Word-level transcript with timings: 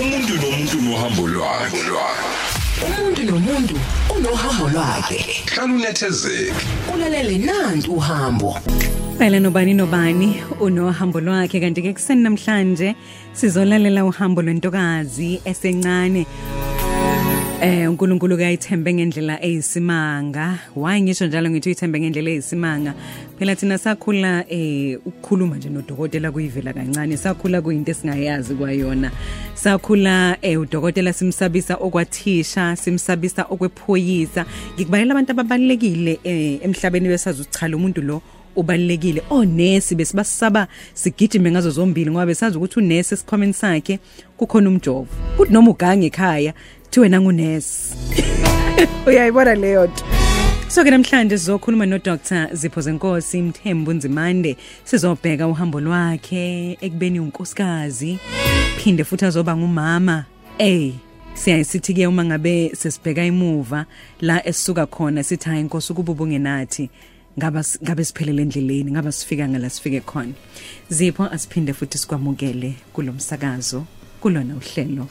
umuntu 0.00 0.34
nomuntu 0.40 0.76
nohambo 0.82 1.22
lwakhe. 1.28 1.80
Umuntu 2.86 3.22
nomuntu 3.28 3.76
unohambo 4.16 4.68
lwakhe. 4.68 5.18
Hlala 5.52 5.74
unethezeke. 5.74 6.52
Ulalele 6.94 7.38
nanti 7.38 7.88
uhambo. 7.90 8.56
Phela 9.18 9.40
nobani 9.40 9.74
nobani 9.74 10.42
unohambo 10.60 11.20
lwakhe 11.20 11.60
kanti 11.60 11.82
ke 11.82 11.92
kuseni 11.92 12.22
namhlanje 12.22 12.96
sizolalela 13.32 14.04
uhambo 14.04 14.42
lwentokazi 14.42 15.40
esencane. 15.44 16.26
Eh 17.62 17.90
uNkulunkulu 17.90 18.36
kayithembe 18.36 18.94
ngendlela 18.94 19.38
eyisimanga. 19.44 20.58
Why 20.74 21.00
ngisho 21.00 21.26
njalo 21.26 21.50
ngithi 21.50 21.68
uyithembe 21.68 22.00
ngendlela 22.00 22.30
eyisimanga? 22.30 22.94
Phela 23.38 23.56
thina 23.56 23.78
sakhula 23.78 24.44
eh 24.48 24.98
ukukhuluma 25.06 25.56
nje 25.56 25.68
nodokotela 25.68 26.32
kuyivela 26.32 26.72
kancane. 26.72 27.16
Sakhula 27.16 27.62
kuyinto 27.62 27.90
esingayazi 27.90 28.54
kwayona. 28.54 29.10
Sakhula 29.54 30.36
eh 30.42 30.60
udokotela 30.60 31.12
simsabisa 31.12 31.76
okwathisha, 31.76 32.76
simsabisa 32.76 33.46
okwephoyisa. 33.50 34.44
Ngikubalela 34.74 35.12
abantu 35.12 35.30
ababalekile 35.30 36.18
eh 36.24 36.58
emhlabeni 36.64 37.08
besazi 37.08 37.42
ukuthi 37.42 37.58
cha 37.58 37.68
lo 37.68 37.78
muntu 37.78 38.02
lo 38.02 38.22
ubalekile 38.56 39.22
onesi 39.30 39.94
besibasaba 39.94 40.66
sigijime 40.94 41.50
ngazo 41.50 41.70
zombili 41.70 42.10
ngoba 42.10 42.26
besazi 42.26 42.56
ukuthi 42.56 42.78
unesi 42.78 43.14
esikhwameni 43.14 43.52
sakhe 43.52 43.98
kukhona 44.36 44.68
umjovo 44.68 45.06
uthi 45.38 45.52
noma 45.52 45.70
ugange 45.70 46.06
ekhaya 46.06 46.54
thi 46.92 47.00
wena 47.00 47.20
ngunesi. 47.20 47.94
Uyayibona 49.06 49.54
leyo 49.54 49.86
nto? 49.86 50.04
So 50.68 50.84
ke 50.84 50.90
namhlanje 50.90 51.38
sizokhuluma 51.38 51.86
no 51.86 51.98
Dr 51.98 52.48
Zipho 52.52 52.80
Zenkosi 52.80 53.42
Mthembu 53.42 53.92
Nzimande. 53.92 54.56
Sizobheka 54.84 55.48
uhambo 55.48 55.80
lwakhe 55.80 56.78
ekubeni 56.80 57.20
unkosikazi. 57.20 58.18
Phinde 58.76 59.04
futhi 59.04 59.24
azoba 59.24 59.56
ngumama. 59.56 60.24
Eh 60.58 60.92
siyayisithi 61.34 61.94
ke 61.94 62.06
uma 62.06 62.24
ngabe 62.24 62.72
sesibheka 62.76 63.24
imuva 63.24 63.86
la 64.20 64.46
esisuka 64.46 64.86
khona 64.86 65.22
sithi 65.22 65.48
hayi 65.48 65.60
inkosi 65.60 65.92
ukuba 65.92 66.12
ubungenathi 66.12 66.90
ngaba 67.38 67.64
ngabe 67.82 68.04
siphelele 68.04 68.42
endleleni? 68.42 68.90
Ngaba 68.90 69.12
sifika 69.12 69.48
ngala 69.48 69.70
sifike 69.70 70.00
khona? 70.00 70.32
Zipho 70.88 71.24
asiphinde 71.24 71.72
futhi 71.72 71.98
sikwamukele 71.98 72.74
kulomsakazo 72.92 73.84
kulona 74.20 74.54
uhlelo. 74.56 75.06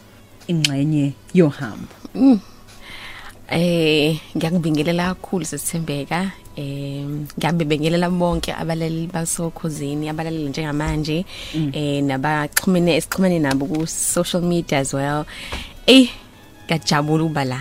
Ingxenye 0.52 1.14
yohambo? 1.34 1.94
Eh 3.52 4.16
ngiyakubingelela 4.36 5.16
kakhulu 5.16 5.46
sesithembeka. 5.46 6.32
Eh 6.56 7.04
ngiyabingelela 7.38 8.10
bonke 8.10 8.52
abalali 8.54 9.08
basokhosini 9.08 10.10
abalaleli 10.10 10.50
njengamanje 10.50 11.26
eh 11.74 12.04
nabaxhumene 12.04 12.96
esixhumene 12.96 13.40
nabo 13.40 13.66
ku 13.66 13.88
social 13.88 14.42
media 14.44 14.80
as 14.80 14.94
well. 14.94 15.26
Eh 15.88 16.08
ngajabula 16.68 17.24
ukuba 17.24 17.44
la. 17.46 17.60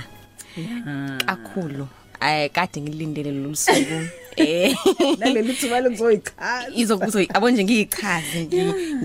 Kakhulu. 1.26 1.86
Eh 2.20 2.50
kade 2.52 2.80
ngilindele 2.80 3.30
lolu 3.32 3.56
suku. 3.56 3.98
Eh 4.36 4.74
naleli 5.18 5.52
thuba 5.52 5.80
lokuzoyichaza 5.80 6.70
izokuzo 6.76 7.20
yabo 7.20 7.50
nje 7.50 7.64
ngiyichaze 7.64 8.48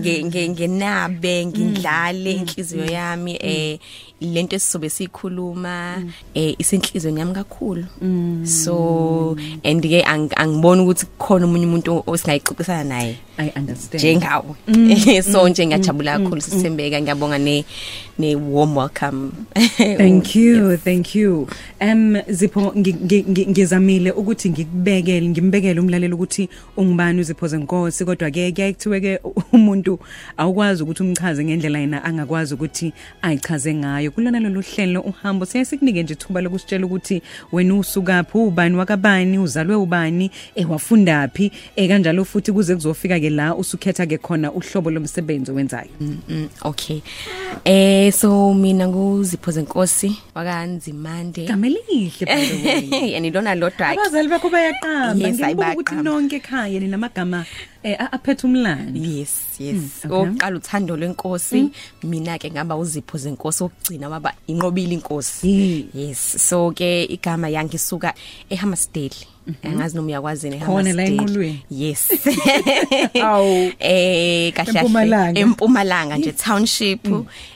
nge 0.00 0.24
nge 0.24 0.48
ngenabe 0.48 1.46
ngindlale 1.46 2.32
inhliziyo 2.32 2.84
yami 2.84 3.36
eh 3.40 3.78
lento 4.20 4.56
esizobe 4.56 4.88
sikhuluma 4.90 6.02
eh 6.34 6.54
isenhlizweni 6.58 7.20
yami 7.20 7.34
kakhulu. 7.34 7.84
So 8.44 9.36
and 9.64 9.82
ke 9.82 10.02
angibona 10.06 10.82
ukuthi 10.82 11.06
kukhona 11.06 11.46
umunye 11.46 11.66
umuntu 11.66 12.02
osingayixoxisana 12.06 12.84
naye. 12.84 13.16
I 13.38 13.52
understand. 13.56 14.00
Njengawe. 14.00 14.54
So 15.32 15.48
nje 15.48 15.66
ngiyajabula 15.66 16.18
kakhulu 16.18 16.40
sisembeka 16.40 17.00
ngiyabonga 17.02 17.38
ne 17.38 17.64
ne 18.18 18.34
warm 18.36 18.76
welcome. 18.76 19.32
Thank 19.76 20.36
you 20.36 20.76
thank 20.78 21.14
you. 21.14 21.46
Um 21.80 22.16
zipho 22.28 22.60
ngi- 22.60 22.96
ngi- 23.04 23.24
ngi- 23.28 23.46
ngizamile 23.50 24.10
ukuthi 24.12 24.50
ngikubekele 24.50 25.15
ngimbekele 25.22 25.80
umlaleli 25.80 26.14
ukuthi 26.14 26.48
ungibani 26.76 27.20
uzipho 27.20 27.48
zenkosi 27.48 28.04
kodwa 28.04 28.30
ke 28.30 28.52
kuyayithiwe 28.52 29.00
ke 29.00 29.20
umuntu 29.52 29.98
awukwazi 30.36 30.82
ukuthi 30.82 31.02
umchaze 31.02 31.44
ngendlela 31.44 31.78
yena 31.78 32.04
angakwazi 32.04 32.54
ukuthi 32.54 32.92
ayichaze 33.22 33.74
ngayo 33.74 34.10
kulona 34.10 34.40
lolu 34.40 34.60
hlelo 34.60 35.00
uhambo 35.00 35.44
siyasikunike 35.46 36.02
nje 36.02 36.14
ithuba 36.14 36.40
lokusitshela 36.40 36.86
ukuthi 36.86 37.22
wena 37.52 37.74
usukaphi 37.74 38.38
ubani 38.38 38.76
wakabani 38.76 39.38
uzalwe 39.38 39.74
ubani 39.74 40.30
ewafundaphi 40.54 41.52
eh 41.76 41.88
kanjalo 41.88 42.24
futhi 42.24 42.52
kuze 42.52 42.74
kuzofika 42.74 43.20
ke 43.20 43.30
la 43.30 43.54
usukhetha 43.54 44.06
ke 44.06 44.18
khona 44.18 44.52
uhlobo 44.52 44.90
lomsebenzi 44.90 45.50
owenzayo 45.50 45.88
Mm, 46.00 46.48
okay. 46.62 47.00
Eh 47.64 48.12
so 48.12 48.54
mina 48.54 48.88
nguzipho 48.88 49.50
zenkosi 49.50 50.16
wakanzimande. 50.34 51.44
igama 51.44 51.66
elihle 51.66 52.26
by 52.26 52.46
the 52.46 52.68
way 52.68 53.10
Yani 53.12 53.30
lona 53.30 53.54
lodwa 53.54 53.94
ke. 53.94 54.00
abazali 54.00 54.28
bakho 54.28 54.50
bayaqamba 54.50 55.05
Yes, 55.14 55.34
ngibuka 55.38 55.72
ukuthi 55.72 55.94
bayaqamba. 55.94 56.02
nonke 56.02 56.36
ekhaya 56.36 56.80
ninamagama 56.80 57.44
eh 57.82 57.96
a- 57.98 58.12
aphethe 58.12 58.46
umlando 58.46 58.98
Yes, 59.00 59.32
yes. 59.58 59.76
Mm, 60.04 60.10
okay. 60.12 60.30
Oqala 60.32 60.56
uthando 60.56 60.96
lwenkosi, 60.96 61.70
mina 62.02 62.38
ke 62.38 62.50
ngaba 62.50 62.76
uzipho 62.76 63.18
zenkosi 63.18 63.64
okugcina 63.64 64.08
waba 64.08 64.34
inqobile 64.48 64.92
inkosi. 64.94 65.48
Yes. 65.48 65.84
Yes. 65.94 66.18
So 66.48 66.70
ke 66.72 67.04
igama 67.04 67.48
yangisuka 67.48 68.14
eHammersdale. 68.50 69.26
Angazi 69.62 69.94
noma 69.96 70.08
uyakwazi 70.08 70.50
Mhm. 70.50 70.60
Khona 70.66 70.92
la 70.92 71.02
eHammersdale. 71.02 71.16
enqolweni? 71.16 71.62
Yes. 71.70 72.10
Awu. 73.22 73.72
Eh 73.80 74.52
kahle 74.52 74.80
Empumalanga. 74.80 75.32
kahle. 75.32 75.40
Empumalanga 75.40 76.16
nje 76.18 76.32
township 76.32 77.06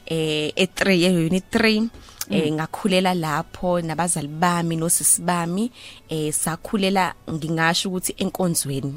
eh 0.07 0.53
e3 0.57 0.91
ye 1.03 1.09
unit 1.27 1.45
3 1.53 1.89
eh 2.31 2.53
ngakhulela 2.53 3.15
lapho 3.15 3.81
nabazali 3.81 4.29
bami 4.29 4.77
nosisi 4.77 5.23
bami 5.23 5.71
eh 6.09 6.33
sakhulela 6.33 7.15
ngingasho 7.31 7.89
ukuthi 7.89 8.15
enkonzweni. 8.19 8.95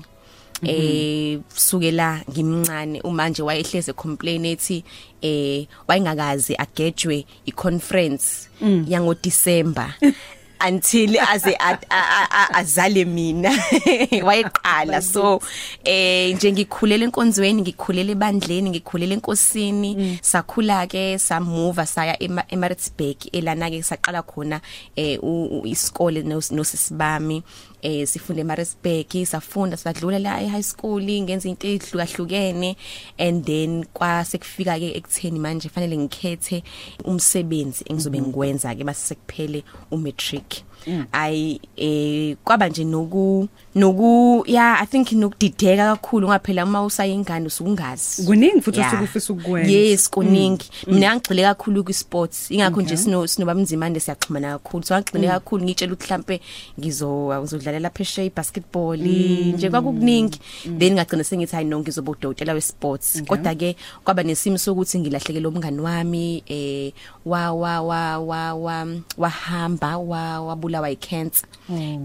Eh 0.64 1.40
sukela 1.56 2.22
ngimncane 2.30 3.02
umanje 3.02 3.42
wayehleze 3.42 3.94
complain 3.94 4.46
ethi 4.46 4.84
eh 5.22 5.68
wayengakazi 5.88 6.56
agejwe 6.56 7.26
iconference 7.46 8.48
yango 8.88 9.14
December 9.14 9.94
until 10.68 11.20
aze 11.20 11.56
a- 11.60 11.78
a- 11.90 12.28
a- 12.32 12.54
azale 12.60 13.06
mina. 13.06 13.50
Wayeqala. 14.28 15.02
So 15.02 15.40
eh 15.86 16.34
nje 16.36 16.52
ngikhulela 16.52 17.04
enkonzweni 17.06 17.62
ngikhulela 17.62 18.12
ebandleni 18.12 18.70
ngikhulela 18.70 19.14
enkosini. 19.14 20.20
Sakhula 20.22 20.88
ke 20.88 21.18
samove 21.20 21.86
saya 21.86 22.16
ema- 22.20 22.46
eMaritzburg 22.50 23.18
elana 23.34 23.70
ke 23.70 23.84
saqala 23.84 24.22
khona 24.24 24.62
eh 24.96 25.18
u- 25.22 25.60
u- 25.62 25.66
isikole 25.68 26.22
nos- 26.24 26.52
nosisibami 26.52 27.44
eh 27.84 28.08
sifunda 28.08 28.42
eMaritzburg 28.42 29.26
safunda 29.26 29.78
sadlula 29.78 30.20
la 30.20 30.42
e-high 30.42 30.64
school 30.64 31.04
ngenza 31.04 31.50
into 31.50 31.68
ezihlukahlukene 31.68 32.76
and 33.18 33.46
then 33.46 33.86
kwasekufika 33.94 34.80
ke 34.80 34.96
ekutheni 34.98 35.40
manje 35.40 35.70
fanele 35.70 35.98
ngikhethe 35.98 36.64
umsebenzi 37.04 37.86
engizobe 37.90 38.22
ngikwenza 38.22 38.76
ke 38.76 38.84
base 38.84 39.08
sekuphele 39.08 39.64
umatric. 39.92 40.64
Ay 41.12 41.60
eh 41.78 42.36
kwaba 42.44 42.70
nje 42.70 42.84
noku 42.84 43.48
noku 43.76 44.44
yeah 44.48 44.82
i 44.82 44.86
think 44.86 45.12
nokudideka 45.12 45.96
kakhulu 45.96 46.28
ngaphela 46.28 46.64
uma 46.64 46.84
usayingane 46.86 47.48
usungazi 47.48 48.26
kuningi 48.26 48.62
futhi 48.62 48.80
Yeah. 48.80 48.94
osuke 48.94 49.04
ufisa 49.04 49.34
ukukwenza. 49.34 49.72
Yes 49.72 50.10
kuningi. 50.10 50.70
Mina 50.88 51.16
ngigxile 51.16 51.44
kakhulu 51.44 51.84
ku 51.84 51.94
sports 51.94 52.52
ingakho 52.52 52.82
nje 52.82 52.98
sino 52.98 53.28
sinoba 53.28 53.54
mzimande 53.56 54.00
siyaxhumana 54.00 54.52
kakhulu. 54.60 54.84
So 54.86 54.96
ngigxile 54.96 55.28
kakhulu 55.28 55.64
ngitshela 55.64 55.94
ukuthi 55.94 56.06
mhlambe 56.08 56.42
ngizo 56.80 57.34
ngizodlalela 57.40 57.90
phesheya 57.90 58.32
basketball 58.36 58.98
nje 58.98 59.70
kwakukuningi. 59.70 60.40
Then 60.80 60.94
ngagcina 60.94 61.24
sengithi 61.24 61.56
hayi 61.56 61.68
no 61.68 61.80
ngizoba 61.80 62.12
udokotela 62.12 62.54
we 62.54 62.62
sports 62.62 63.24
kodwa 63.28 63.56
ke 63.56 63.76
kwaba 64.04 64.24
nesimo 64.24 64.58
sokuthi 64.58 65.00
ngilahlekele 65.00 65.48
umngani 65.48 65.80
wami 65.82 66.44
eh 66.48 66.94
wa 67.26 67.52
wa 67.54 67.82
wa 67.82 68.20
wa 68.20 68.54
wa 68.54 68.88
wahamba 69.18 69.98
wa 69.98 70.42
wabulawa 70.42 70.90
i 70.90 70.96
cancer 70.96 71.48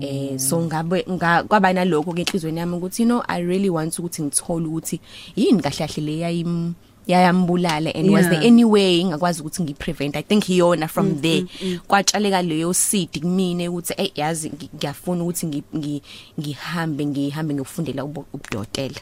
eh 0.01 0.39
so 0.39 0.61
ngabe 0.61 1.05
nga- 1.11 1.43
kwaba 1.59 1.73
nalokho 1.73 2.13
ke 2.15 2.21
enhlizweni 2.23 2.59
yami 2.61 2.77
ukuthi 2.77 3.03
you 3.03 3.09
know 3.09 3.23
i 3.29 3.43
really 3.43 3.71
want 3.71 3.99
ukuthi 3.99 4.23
ngithole 4.23 4.67
ukuthi 4.67 5.01
yini 5.37 5.61
kahle 5.63 5.77
kahle 5.87 6.03
le 6.07 6.19
yayim 6.19 6.75
yayambulala 7.07 7.91
and 7.95 8.11
was 8.11 8.23
Yeah. 8.25 8.31
there 8.31 8.47
any 8.47 8.65
way 8.65 9.05
ngakwazi 9.05 9.41
ukuthi 9.43 9.63
ngiprevent? 9.63 10.17
I 10.17 10.23
think 10.23 10.45
iyona 10.51 10.89
from 10.89 11.07
mm, 11.07 11.21
there. 11.23 11.45
kwatshaleka 11.89 12.43
leyo 12.43 12.75
seed 12.75 13.21
kumina 13.21 13.71
ukuthi 13.71 13.95
hey 13.97 14.11
yazi 14.15 14.49
ngi- 14.51 14.69
ngiyafuna 14.77 15.23
ukuthi 15.23 15.47
ngi- 15.47 15.63
ngi- 15.77 16.03
ngihambe 16.41 17.07
ngihambe 17.07 17.55
ngiyofundela 17.55 18.05
ubu- 18.05 18.25
ubudokotela. 18.33 19.01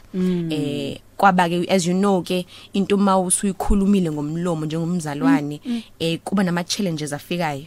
Eh 0.51 0.97
kwaba 1.17 1.49
ke 1.49 1.65
as 1.69 1.85
you 1.87 1.93
know 1.93 2.21
ke 2.21 2.45
into 2.73 2.97
mawusuyikhulumile 2.97 4.11
ngomlomo 4.11 4.65
njengomzalwane 4.65 5.61
eh 5.99 6.19
kuba 6.23 6.43
nama 6.43 6.63
challenges 6.63 7.13
afikayo. 7.13 7.65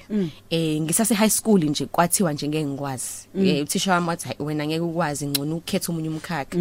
Eh 0.51 0.81
ngisase 0.81 1.15
high 1.15 1.31
school 1.31 1.65
nje 1.65 1.87
kwathiwa 1.87 2.33
nje 2.33 2.49
ngeke 2.49 2.67
ngikwazi. 2.67 3.29
Eh 3.39 3.63
uthisha 3.63 3.93
wami 3.93 4.09
wathi 4.09 4.25
"Hayi, 4.29 4.37
wena 4.41 4.67
ngeke 4.67 4.81
ukwazi 4.81 5.27
ngcono 5.27 5.57
ukhetha 5.57 5.93
umunye 5.93 6.09
umkhakha. 6.09 6.59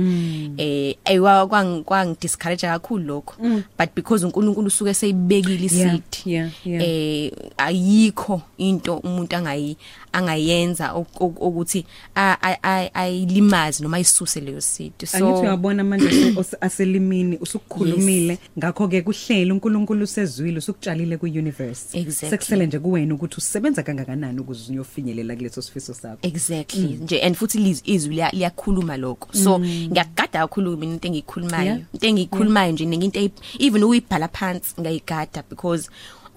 Eh 0.57 0.95
ayiwa 1.05 1.47
kwang 1.47 1.83
kwang 1.83 2.15
discourage 2.21 2.67
kakhulu 2.67 3.03
lokho. 3.05 3.35
But 3.77 3.89
because 3.95 4.25
uNkulunkulu 4.25 4.67
usuke 4.67 4.93
seyibekile 4.93 5.49
Yeah, 5.59 5.65
iseed 5.65 6.03
yeah, 6.25 6.49
yeah. 6.65 6.83
eh 6.83 7.31
ayikho 7.57 8.41
into 8.57 8.97
umuntu 8.97 9.35
angayi 9.35 9.77
angayenza 10.13 10.93
ok- 10.93 11.17
ok- 11.19 11.39
ukuthi 11.41 11.85
a- 12.15 12.37
a- 12.41 12.57
a- 12.63 12.93
ayilimazi 12.93 13.83
noma 13.83 13.99
isuse 13.99 14.39
leyo 14.39 14.61
seed 14.61 14.93
Angithi 14.99 15.17
so 15.19 15.39
uyabona 15.41 15.83
manje 15.83 16.09
se- 16.11 16.31
os- 16.39 16.57
aselimini 16.61 17.37
usukukhulumile 17.37 18.37
ngakho 18.57 18.87
ke 18.87 19.01
kuhlelo 19.01 19.53
uNkulunkulu 19.55 20.03
usezwile 20.03 20.57
usukutshalile 20.57 21.17
ku-universe. 21.17 21.97
Exactly. 21.99 22.29
sekusele 22.29 22.65
nje 22.67 22.79
kuwena 22.79 23.13
ukuthi 23.15 23.35
usebenza 23.37 23.83
kangakanani 23.83 24.39
ukuze 24.39 24.71
uyofinyelela 24.73 25.35
kuleso 25.35 25.61
sifiso 25.61 25.93
sakho. 25.93 26.17
Exactly. 26.27 26.99
Nje 27.01 27.21
and 27.21 27.35
futhi 27.35 27.57
liz- 27.59 27.81
izwi 27.85 28.15
liya- 28.15 28.31
liyakhuluma 28.35 28.97
lokho. 28.97 29.33
So 29.33 29.59
ngiyagada 29.59 30.39
kakhulu 30.39 30.77
mina 30.77 30.93
into 30.93 31.07
engiyikhulumayo. 31.07 31.65
Yeah. 31.65 31.79
into 31.93 32.07
engiyikhulumayo 32.07 32.71
nje 32.71 32.83
into 32.83 33.19
eyi- 33.19 33.31
even 33.59 33.83
uyibhala 33.83 34.27
phansi 34.27 34.75
ngiyigada 34.81 35.43
because 35.49 35.89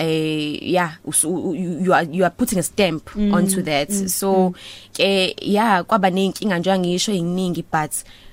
eh 0.03 0.59
yeah 0.63 0.91
usu- 1.05 1.31
u- 1.31 1.55
you 1.55 1.71
you 1.85 1.93
are 1.95 2.07
you 2.17 2.25
are 2.25 2.35
putting 2.35 2.59
a 2.59 2.63
stamp 2.63 3.11
onto 3.35 3.63
that. 3.63 3.89
So 4.11 4.53
ke 4.97 5.35
yeah 5.41 5.83
kwaba 5.85 6.11
nenkinga 6.11 6.59
nje 6.59 6.73
angisho 6.73 7.13
eziningi 7.13 7.65
but 7.73 7.93
ku- 7.93 8.32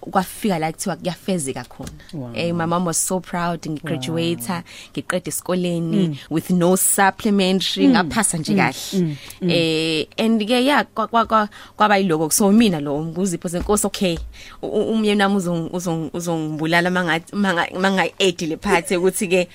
kwafika 0.00 0.58
la 0.58 0.72
kuthiwa 0.72 0.96
kuyafezeka 0.96 1.64
khona. 1.64 1.90
Wow. 2.12 2.30
eh 2.34 2.54
my 2.54 2.66
mom 2.66 2.86
was 2.86 3.06
so 3.06 3.20
proud 3.20 3.60
ngigraduate 3.70 4.52
ngiqeda 4.92 5.28
esikoleni 5.28 6.18
with 6.30 6.50
no 6.50 6.76
supplementary 6.76 7.88
ngaphasa 7.88 8.38
nje 8.38 8.54
kahle. 8.54 9.16
Eh 9.48 10.06
and 10.18 10.46
ke 10.46 10.64
yeah 10.64 10.84
kwa- 10.94 11.06
kwa- 11.08 11.26
kwa- 11.26 11.48
kwaba 11.76 11.96
yiloko. 11.98 12.30
So 12.30 12.52
mina 12.52 12.80
lo 12.80 13.04
nguzipho 13.04 13.48
senkosi 13.48 13.86
okay 13.86 14.18
u- 14.62 14.66
u- 14.66 14.90
umyeni 14.92 15.22
wami 15.22 15.36
uzong- 15.36 15.70
uzong- 15.70 16.10
uzongibulala 16.12 16.90
mangathi 16.90 17.36
manga 17.36 18.06
edile 18.18 18.56
phathe 18.56 18.96
ukuthi 18.96 19.28
ke 19.28 19.48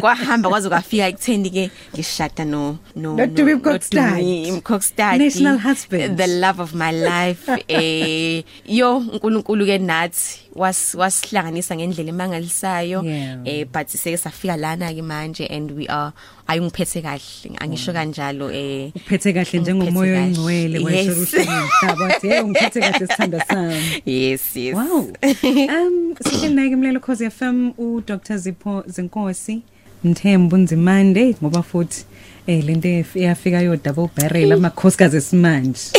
kwahamba 0.00 0.48
kwaze 0.48 0.68
kwafika 0.68 1.06
ekutheni 1.08 1.50
ke 1.50 1.70
ngishada 1.94 2.44
no 2.44 2.78
no 2.96 3.14
No 3.16 3.26
Dumi 3.26 3.54
Mkokstad. 3.54 4.22
Mkokstad 4.52 5.20
National 5.20 5.58
husband. 5.58 6.16
the 6.16 6.26
love 6.26 6.62
of 6.62 6.74
my 6.74 6.92
life. 6.92 7.48
Eh 7.68 8.44
yo 8.66 9.00
uNkulunkulu 9.48 9.66
ke 9.66 9.78
nathi 9.78 10.40
was 10.54 10.94
wasihlanganisa 10.94 11.76
ngendlela 11.76 12.10
emangalisayo 12.10 13.02
Yeah. 13.04 13.38
eh 13.44 13.64
but 13.72 13.88
sike 13.88 14.16
safika 14.16 14.56
lana 14.56 14.92
ke 14.92 15.02
manje 15.02 15.46
and 15.50 15.70
we 15.72 15.86
are 15.88 16.12
ayungiphethe 16.46 17.02
kahle 17.02 17.56
angisho 17.60 17.92
kanjalo 17.92 18.50
eh 18.52 18.92
uphethe 18.96 19.32
kahle 19.32 19.60
njengomoya 19.60 20.20
Ungiphethe 20.22 20.40
oyingcwele 20.40 20.78
kahle. 20.78 20.84
wayesho 20.84 21.20
Yes. 21.20 21.32
uhlelo 21.32 21.52
nomhlaba 21.52 22.04
wathi 22.04 22.28
hey 22.28 22.40
ungiphethe 22.40 22.80
kahle 22.80 23.06
sithanda 23.06 23.44
sami 23.44 24.02
yes 24.06 24.56
yes 24.56 24.74
Wow. 24.76 25.12
Um 25.68 26.14
sihleli 26.24 26.54
naye 26.54 26.70
kumlelo 26.70 27.00
Khosi 27.00 27.30
FM 27.30 27.72
u 27.78 28.00
Dr 28.06 28.36
Zipho 28.38 28.84
Zenkosi 28.86 29.62
Mthembu 30.04 30.56
Nzimande 30.56 31.34
ngoba 31.42 31.62
futhi 31.62 32.04
eh 32.48 32.64
lento 32.64 32.88
iyafika 33.14 33.60
yo 33.60 33.76
double 33.76 34.08
barrel 34.16 34.52
amakhosikazi 34.52 35.16
esimanje. 35.16 35.92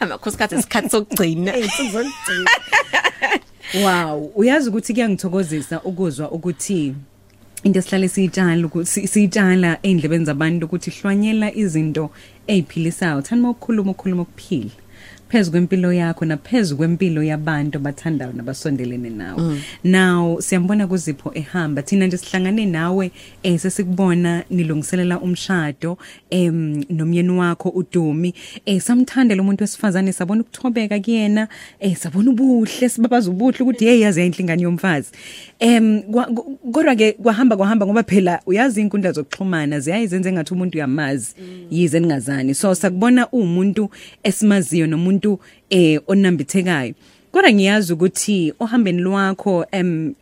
amakhosikazi 0.00 0.54
esikhathi 0.54 0.90
sokugcina 0.90 1.52
Wow, 3.84 4.32
uyazi 4.34 4.68
ukuthi 4.68 4.94
kuyangithokozisa 4.94 5.82
ukuzwa 5.82 6.30
ukuthi 6.30 6.94
into 7.62 7.78
esihlale 7.78 8.08
siyitshala 8.08 8.66
ukuthi 8.66 9.08
siyitshala 9.08 9.78
endlebeni 9.82 10.24
zabantu 10.24 10.66
ukuthi 10.66 10.90
hlwanyela 10.90 11.54
izinto 11.54 12.10
eziphilisayo. 12.46 13.22
Thanda 13.22 13.48
ukukhuluma 13.48 13.90
ukukhuluma 13.90 14.22
ukuphila. 14.22 14.70
Phezu 15.30 15.50
kwempilo 15.50 15.92
yakho 15.92 16.24
naphezu 16.24 16.76
kwempilo 16.76 17.22
yabantu 17.22 17.78
abathandayo 17.78 18.32
nabasondelene 18.32 19.10
nawe. 19.10 19.56
Now 19.84 20.40
siyambona 20.40 20.86
kuzipho 20.86 21.30
ehamba. 21.34 21.82
Thina 21.82 22.06
nje 22.06 22.16
sihlangane 22.16 22.66
nawe 22.66 23.10
eh 23.42 23.58
sesikubona 23.60 24.44
nilungiselela 24.50 25.20
umshado 25.20 25.98
em 26.30 26.84
nomyeni 26.90 27.30
wakho 27.30 27.68
udumi. 27.68 28.34
Eh 28.66 28.80
samthanda 28.80 29.34
lo 29.34 29.44
muntu 29.44 29.62
wesifazane 29.64 30.12
sabona 30.12 30.40
ukuthobeka 30.40 31.00
kuyena 31.00 31.48
eh 31.80 31.96
sabona 31.96 32.30
ubuhle 32.30 32.88
sibabaza 32.88 33.30
ubuhle 33.30 33.58
ukuthi 33.60 33.84
hey 33.84 34.00
yazi 34.00 34.26
inhlingani 34.26 34.62
yomfazi. 34.62 35.10
Em 35.58 36.02
kwa- 36.02 36.26
ku- 36.26 36.58
kodwa 36.72 36.96
ke 36.96 37.12
kwahamba 37.12 37.56
kwahamba 37.56 37.86
ngoba 37.86 38.02
phela 38.02 38.40
uyazi 38.46 38.80
inkundla 38.80 39.12
zokuxhumana 39.12 39.80
ziyayizenza 39.80 40.28
engathi 40.28 40.54
umuntu 40.54 40.78
uyamazi 40.78 41.34
yize 41.70 42.00
ningazani. 42.00 42.54
So 42.54 42.74
sakubona 42.74 43.28
umuntu 43.30 43.90
esimaziyo 44.22 44.86
nomuntu 44.86 45.19
eh 45.70 46.00
onambithekayo. 46.06 46.94
Kodwa 47.32 47.52
ngiyazi 47.52 47.92
ukuthi 47.92 48.52
ohambeni 48.60 49.02
lwakho 49.02 49.64
um 49.72 50.14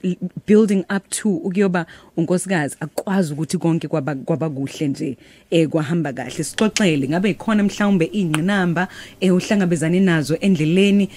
building 0.46 0.84
up 0.96 1.08
to 1.10 1.30
ukuyoba 1.30 1.86
unkosikazi 2.16 2.76
akwazi 2.80 3.32
ukuthi 3.32 3.58
konke 3.58 3.88
kwaba 3.88 4.14
kwaba 4.14 4.50
kuhle 4.50 4.88
nje 4.88 5.16
eh 5.50 5.68
kwahamba 5.68 6.12
kahle. 6.12 6.44
Sixoxele 6.44 7.08
ngabe 7.08 7.30
ikhona 7.30 7.62
mhlawumbe 7.62 8.10
ingqinamba 8.12 8.88
eh 9.20 9.34
uhlangabezane 9.34 10.00
nazo 10.00 10.36
endleleni. 10.40 11.08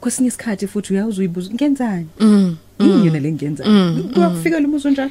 Kwesinye 0.00 0.28
isikhathi 0.28 0.66
futhi 0.66 0.92
uyazi 0.92 1.20
uyibuza 1.20 1.54
ngenzani 1.54 2.06
yini 2.78 3.10
le 3.10 3.32
ngenzani 3.32 4.02
kuyakufika 4.02 4.60
lo 4.60 4.68
muzo 4.68 4.90
njalo 4.90 5.10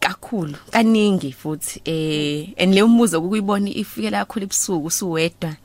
kakhulu 0.00 0.54
kaningi 0.70 1.32
futhi 1.32 1.80
eh 1.84 2.48
and 2.56 2.74
leyo 2.74 2.88
muzo 2.88 3.20
ukuyibona 3.20 3.70
ifikela 3.70 4.18
kakhulu 4.18 4.44
ebusuku 4.44 4.86
usuwedwa. 4.86 5.56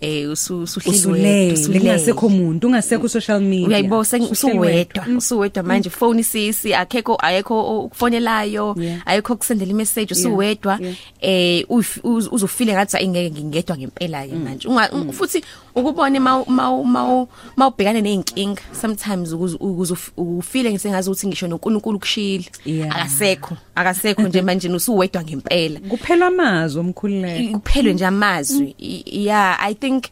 Eh 0.00 0.30
usu 0.30 0.62
usuhleli 0.62 1.52
usulele 1.52 1.80
kungasekho 1.80 2.26
umuntu 2.26 2.66
ungasekho 2.66 3.08
social 3.08 3.40
media. 3.40 3.68
Uyayibo 3.68 3.98
Usuhleli 4.00 4.30
usuwedwa 4.32 5.04
Mm. 5.08 5.16
usuwedwa 5.16 5.62
manje. 5.62 5.90
Phone 5.90 6.22
sisi 6.22 6.74
akekho 6.74 7.16
ayekho 7.22 7.84
ukufonelayo 7.84 8.74
Yeah. 8.78 9.00
ayekho 9.06 9.36
kusendela 9.36 9.70
imessage 9.70 10.14
Yeah, 10.14 10.26
usuwedwa 10.26 10.78
yeah. 10.80 10.94
eh 11.20 11.64
uf- 11.68 12.00
uz- 12.02 12.28
uzofile 12.32 12.72
ngathi 12.72 12.96
ingeke 13.04 13.30
ngingedwa 13.30 13.76
ngempela 13.78 14.26
ke 14.26 14.34
manje. 14.34 14.68
Unga- 14.68 15.12
futhi 15.12 15.42
ukubone 15.76 16.18
maw 16.20 16.44
maw 16.48 16.82
maw 16.84 17.26
mawubhekane 17.56 18.00
nezinkinga 18.02 18.62
sometimes 18.80 19.32
ukuze 19.32 19.56
ukuze 19.60 19.94
uf- 19.94 20.12
ufile 20.16 20.70
ngisengazi 20.72 21.10
ukuthi 21.10 21.26
ngisho 21.26 21.48
noNkulunkulu 21.48 21.98
kushila 21.98 22.44
Yeah. 22.64 22.96
akasekho 22.96 23.56
akasekho 23.74 24.22
nje 24.22 24.42
manje 24.42 24.68
usuwedwa 24.68 25.22
ngempela. 25.22 25.80
Kuphela 25.80 26.26
amazwi 26.26 26.80
omkhululeko. 26.80 27.58
Kuphelwe 27.58 27.92
nje 27.94 28.06
amazwi. 28.06 28.74
Yeah 29.06 29.58
i 29.60 29.74
think 29.74 30.04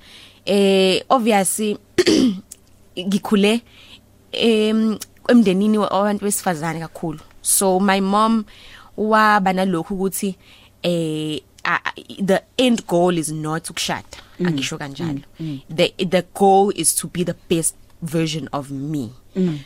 eh 0.46 1.02
obviously 1.08 1.78
ngikhule 2.98 3.60
em 4.32 4.98
emndenini 5.28 5.78
wabantu 5.78 6.24
besifazane 6.24 6.80
kakhulu. 6.80 7.20
So 7.42 7.80
my 7.80 8.00
mom 8.00 8.44
waba 8.96 9.52
nalokho 9.52 9.94
ukuthi 9.94 10.36
eh 10.82 11.40
the 12.18 12.42
end 12.58 12.86
goal 12.86 13.18
is 13.18 13.28
not 13.32 13.70
ukushada 13.70 14.04
angisho 14.44 14.78
kanjalo. 14.78 15.20
The 15.70 15.94
the 15.98 16.22
goal 16.34 16.72
is 16.76 16.94
to 16.96 17.08
be 17.08 17.24
the 17.24 17.34
best 17.48 17.74
version 18.02 18.48
of 18.52 18.70
me. 18.70 19.10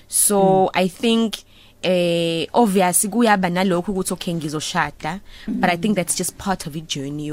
So 0.09 0.71
i 0.75 0.89
think 0.89 1.45
eh 1.83 2.47
obviously 2.53 3.11
kuyaba 3.11 3.51
nalokho 3.51 3.93
ukuthi 3.93 4.13
okay 4.13 4.35
ngizoshada 4.35 5.21
but 5.47 5.71
i 5.71 5.77
think 5.77 5.97
that's 5.97 6.19
just 6.19 6.35
part 6.35 6.67
of 6.67 6.73
the 6.73 6.81
journey 6.81 7.33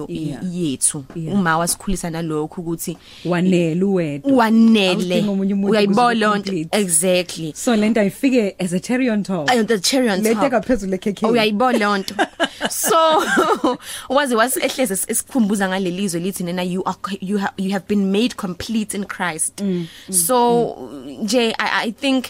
yethu. 0.51 1.05
Uma 1.15 1.57
wasikhulisa 1.57 2.09
nalokho 2.09 2.61
ukuthi 2.61 2.97
wanele 3.25 3.83
uwedwa. 3.83 4.33
Wanele. 4.33 5.25
Uyayibona 5.63 6.43
exactly. 6.71 7.53
So 7.55 7.75
lento 7.75 8.01
ayifike 8.01 8.55
as 8.59 8.73
a 8.73 8.79
cherry 8.79 9.09
on 9.09 9.23
top. 9.23 9.49
Ayo 9.49 9.63
the 9.63 9.79
cherry 9.79 10.09
on 10.09 10.21
lethe 10.21 10.35
top. 10.35 10.51
ngaphezulu 10.51 10.95
ekhekhe 10.95 11.27
uyayibona 11.27 11.79
lonto 11.79 12.15
so 12.69 13.23
wazi 14.09 14.35
wasihleze 14.35 14.93
esikhumbuza 15.07 15.69
ngalelizwe 15.69 16.19
lithi 16.19 16.43
nena 16.43 16.63
you 16.63 16.83
are 16.85 16.97
you 17.21 17.37
have 17.37 17.53
you 17.57 17.71
have 17.71 17.85
been 17.87 18.11
made 18.11 18.35
complete 18.35 18.97
in 18.97 19.05
Christ. 19.05 19.63
So 20.09 20.75
nje 21.21 21.55
i, 21.57 21.87
I 21.87 21.91
think 21.91 22.25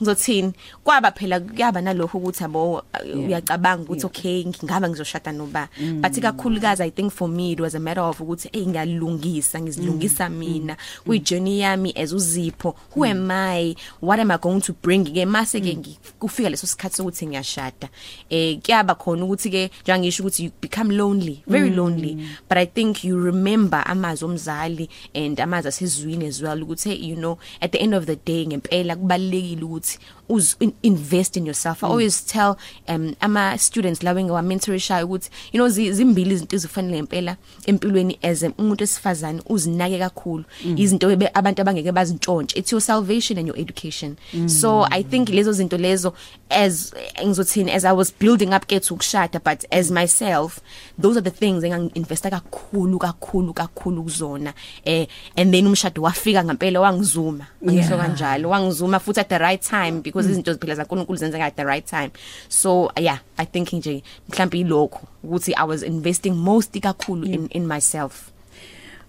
ngizothini? 0.00 0.52
Kwaba 0.84 1.10
phela 1.12 1.40
kuyaba 1.40 1.80
nalokho 1.80 2.18
ukuthi 2.18 2.44
abo 2.44 2.82
uyacabanga 3.14 3.82
ukuthi 3.82 4.06
okay 4.06 4.44
ngingaba 4.44 4.88
ngizoshada 4.88 5.32
noba. 5.32 5.68
But 6.00 6.12
kakhulukazi 6.12 6.82
i 6.82 6.90
think 6.90 7.12
for 7.12 7.28
me 7.28 7.52
it 7.52 7.60
was 7.60 7.74
a 7.74 7.80
matter 7.80 8.02
of 8.02 8.20
ukuthi 8.20 8.48
hey 8.52 8.66
ngiyalungisa 8.66 9.60
ngizilungisa 9.60 10.28
mina. 10.28 10.76
Kwi 11.04 11.18
journey 11.20 11.60
yami 11.60 11.92
as 11.96 12.12
uzipho 12.12 12.74
who 12.94 13.04
am 13.04 13.30
i? 13.30 13.74
What 14.00 14.20
am 14.20 14.30
i 14.30 14.36
going 14.38 14.60
to 14.60 14.72
bring? 14.72 15.04
Ke 15.04 15.26
mase 15.26 15.60
ke 15.60 15.74
ngi- 15.74 15.98
kufika 16.18 16.48
leso 16.50 16.66
sikhathi 16.66 16.96
sokuthi 16.96 17.26
ngiyashada. 17.26 17.88
Eh 18.30 18.58
kuyaba 18.62 18.94
khona 18.94 19.24
ukuthi 19.24 19.50
ke 19.50 19.70
njengisho 19.84 20.22
ukuthi 20.22 20.44
you 20.44 20.50
become 20.60 20.90
lonely 20.96 21.42
very 21.46 21.70
lonely. 21.70 22.16
But 22.48 22.58
i 22.58 22.66
think 22.66 23.04
you 23.04 23.18
remember 23.18 23.82
amazwi 23.86 24.28
omzali 24.28 24.88
and 25.14 25.40
amazwi 25.40 25.68
asezwini 25.68 26.26
as 26.26 26.42
well 26.42 26.62
ukuthi 26.62 26.88
hey, 26.88 26.96
you 26.96 27.16
know 27.16 27.38
at 27.60 27.72
the 27.72 27.78
end 27.78 27.94
of 27.94 28.06
the 28.06 28.16
day 28.16 28.46
ngempela 28.46 28.96
kubalekile 29.38 29.64
ukuthi 29.64 29.98
uz 30.28 30.56
in, 30.60 30.72
invest 30.82 31.36
in 31.36 31.46
yourself. 31.46 31.82
I 31.84 31.86
always 31.86 32.20
tell 32.26 32.56
um 32.88 33.14
ama 33.20 33.58
students 33.58 34.02
lawe 34.02 34.24
ngiwa 34.24 34.42
mentorisha 34.42 35.04
ukuthi 35.04 35.30
you 35.52 35.58
know 35.58 35.68
zi- 35.68 35.92
zimbili 35.92 36.34
izinto 36.34 36.56
ezifanele 36.56 36.96
ngempela 36.96 37.36
empilweni 37.66 38.18
as 38.22 38.42
umuntu 38.58 38.84
esifazane 38.84 39.42
uzinake 39.48 39.98
kakhulu. 39.98 40.44
Izinto 40.76 41.10
ebe- 41.10 41.30
abantu 41.34 41.62
abangeke 41.62 41.92
bazintshontshe. 41.92 42.58
It's 42.58 42.72
your 42.72 42.80
salvation 42.82 43.38
and 43.38 43.48
your 43.48 43.58
education. 43.58 44.16
So 44.46 44.86
i 44.90 45.02
think 45.02 45.28
lezo 45.28 45.52
zinto 45.52 45.76
lezo 45.78 46.12
as 46.50 46.92
ngizothini 47.24 47.70
as 47.72 47.84
i 47.84 47.92
was 47.92 48.12
building 48.18 48.54
up 48.54 48.66
ke 48.66 48.80
to 48.80 48.94
ukushada 48.94 49.40
but 49.44 49.64
as 49.70 49.90
myself 49.90 50.60
those 51.00 51.16
are 51.18 51.22
the 51.22 51.30
things 51.30 51.64
enganginvesta 51.64 52.30
kakhulu 52.30 52.98
kakhulu 52.98 53.52
kakhulu 53.54 54.02
kuzona. 54.02 54.52
Eh 54.84 55.06
and 55.36 55.52
then 55.54 55.66
umshado 55.66 56.02
wafika 56.02 56.44
ngempela 56.44 56.80
wangizuma. 56.80 57.46
Ngisho 57.64 57.94
Yeah. 57.94 58.06
kanjalo. 58.06 58.48
Wangizuma 58.48 58.98
futhi 59.00 59.20
at 59.20 59.28
the 59.28 59.38
right 59.38 59.62
time 59.62 60.00
because 60.02 60.17
izinto 60.26 60.52
ziphila 60.52 60.74
zaNkulunkulu 60.74 61.18
zenzeka 61.18 61.44
at 61.44 61.56
the 61.56 61.64
right 61.64 61.86
time. 61.86 62.10
So 62.48 62.90
yeah 63.00 63.18
i 63.36 63.46
think 63.46 63.72
nje 63.72 64.02
mhlawumbe 64.28 64.58
ilokho 64.58 65.08
ukuthi 65.24 65.54
i 65.54 65.68
was 65.68 65.82
investing 65.82 66.30
most 66.30 66.80
kakhulu 66.80 67.26
in 67.26 67.48
in 67.50 67.66
myself. 67.66 68.30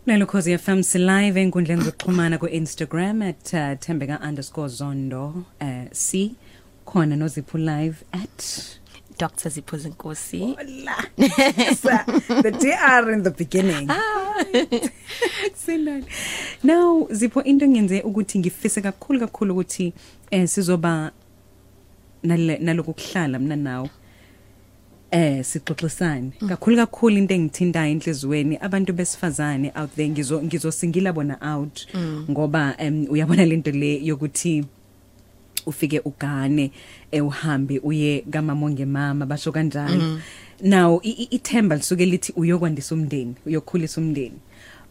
Lelo 0.07 0.25
Khosi 0.25 0.57
FM 0.57 0.83
si 0.83 0.97
live 0.97 1.41
enkundleni 1.41 1.83
zokuxhumana 1.83 2.39
ku 2.39 2.47
Instagram 2.47 3.21
at 3.21 3.53
uh, 3.53 3.75
@tembeka_zondo 3.77 5.43
uh, 5.61 5.85
c. 5.91 6.35
Khona 6.85 7.15
noziphu 7.15 7.57
live 7.57 8.03
at? 8.13 8.79
Dr 9.19 9.49
Zipho 9.49 9.77
Nkosi 9.77 10.55
the 12.41 12.51
DR 12.51 13.11
in 13.13 13.23
the 13.23 13.31
beginning. 13.31 13.87
Sinani. 15.48 15.48
Now 17.19 17.27
Zipho 17.27 17.41
into 17.45 17.67
ngenze 17.67 18.01
ukuthi 18.01 18.39
ngifise 18.39 18.81
kakhulu 18.81 19.19
kakhulu 19.19 19.53
ukuthi 19.53 19.93
eh 20.31 20.47
sizoba 20.47 21.11
nale 22.23 22.57
nalokuhlala 22.57 23.39
mina 23.39 23.55
nawe 23.55 23.89
eh 25.11 25.43
sixoxisane. 25.43 26.31
Kakhulu 26.47 26.77
kakhulu 26.77 27.17
into 27.17 27.33
engithintayo 27.33 27.91
enhlizweni 27.91 28.57
abantu 28.61 28.93
besifazane 28.93 29.71
out 29.75 29.95
there 29.95 30.09
ngizo 30.09 30.41
ngizosingila 30.43 31.13
bona 31.13 31.37
out. 31.41 31.87
Ngoba 32.29 32.75
em 32.77 33.05
uyabona 33.09 33.45
lento 33.45 33.71
le 33.71 33.99
yokuthi 34.05 34.63
ufike 35.65 35.99
ugane 36.05 36.71
eh, 37.11 37.25
uhambe 37.25 37.79
uye 37.83 38.21
kamamonge 38.31 38.85
mama 38.85 39.25
basho 39.25 39.51
kanjalo. 39.51 40.19
Now 40.61 40.99
i- 41.03 41.09
i- 41.23 41.27
ithemba 41.35 41.75
lisuke 41.75 42.05
lithi 42.05 42.33
uyokwandisa 42.35 42.95
umndeni 42.95 43.35
uyokhulisa 43.45 44.01
umndeni. 44.01 44.39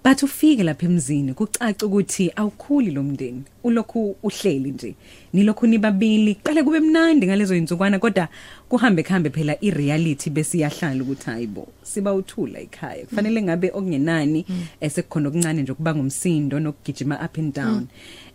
But 0.05 0.23
ufike 0.23 0.62
lapha 0.62 0.87
emzini 0.87 1.35
kucaca 1.35 1.83
ukuthi 1.87 2.33
awukhuli 2.37 2.90
lo 2.90 3.02
mndeni. 3.02 3.43
Ulokhu 3.64 4.17
uhleli 4.23 4.71
nje. 4.71 4.95
Nilokhu 5.33 5.67
nibabili. 5.67 6.35
Qale 6.35 6.62
kube 6.62 6.81
mnandi 6.81 7.26
ngalezo 7.26 7.57
insukwana 7.57 7.99
kodwa 7.99 8.28
kuhambe 8.69 9.02
kuhambe 9.02 9.31
phela 9.31 9.57
ireality 9.61 10.31
besiyahlala 10.31 11.02
ukuthi 11.02 11.25
hayibo 11.31 11.69
siba 11.83 12.14
uthula 12.14 12.61
ekhaya. 12.61 13.05
Kufanele 13.07 13.43
ngabe 13.43 13.71
okungenani 13.71 14.47
esekukhona 14.81 15.28
okuncane 15.28 15.62
nje 15.62 15.75
kuba 15.75 15.95
ngumsindo 15.95 16.61
nokugijima 16.61 17.25
up 17.25 17.38
and 17.38 17.55
down. 17.55 17.87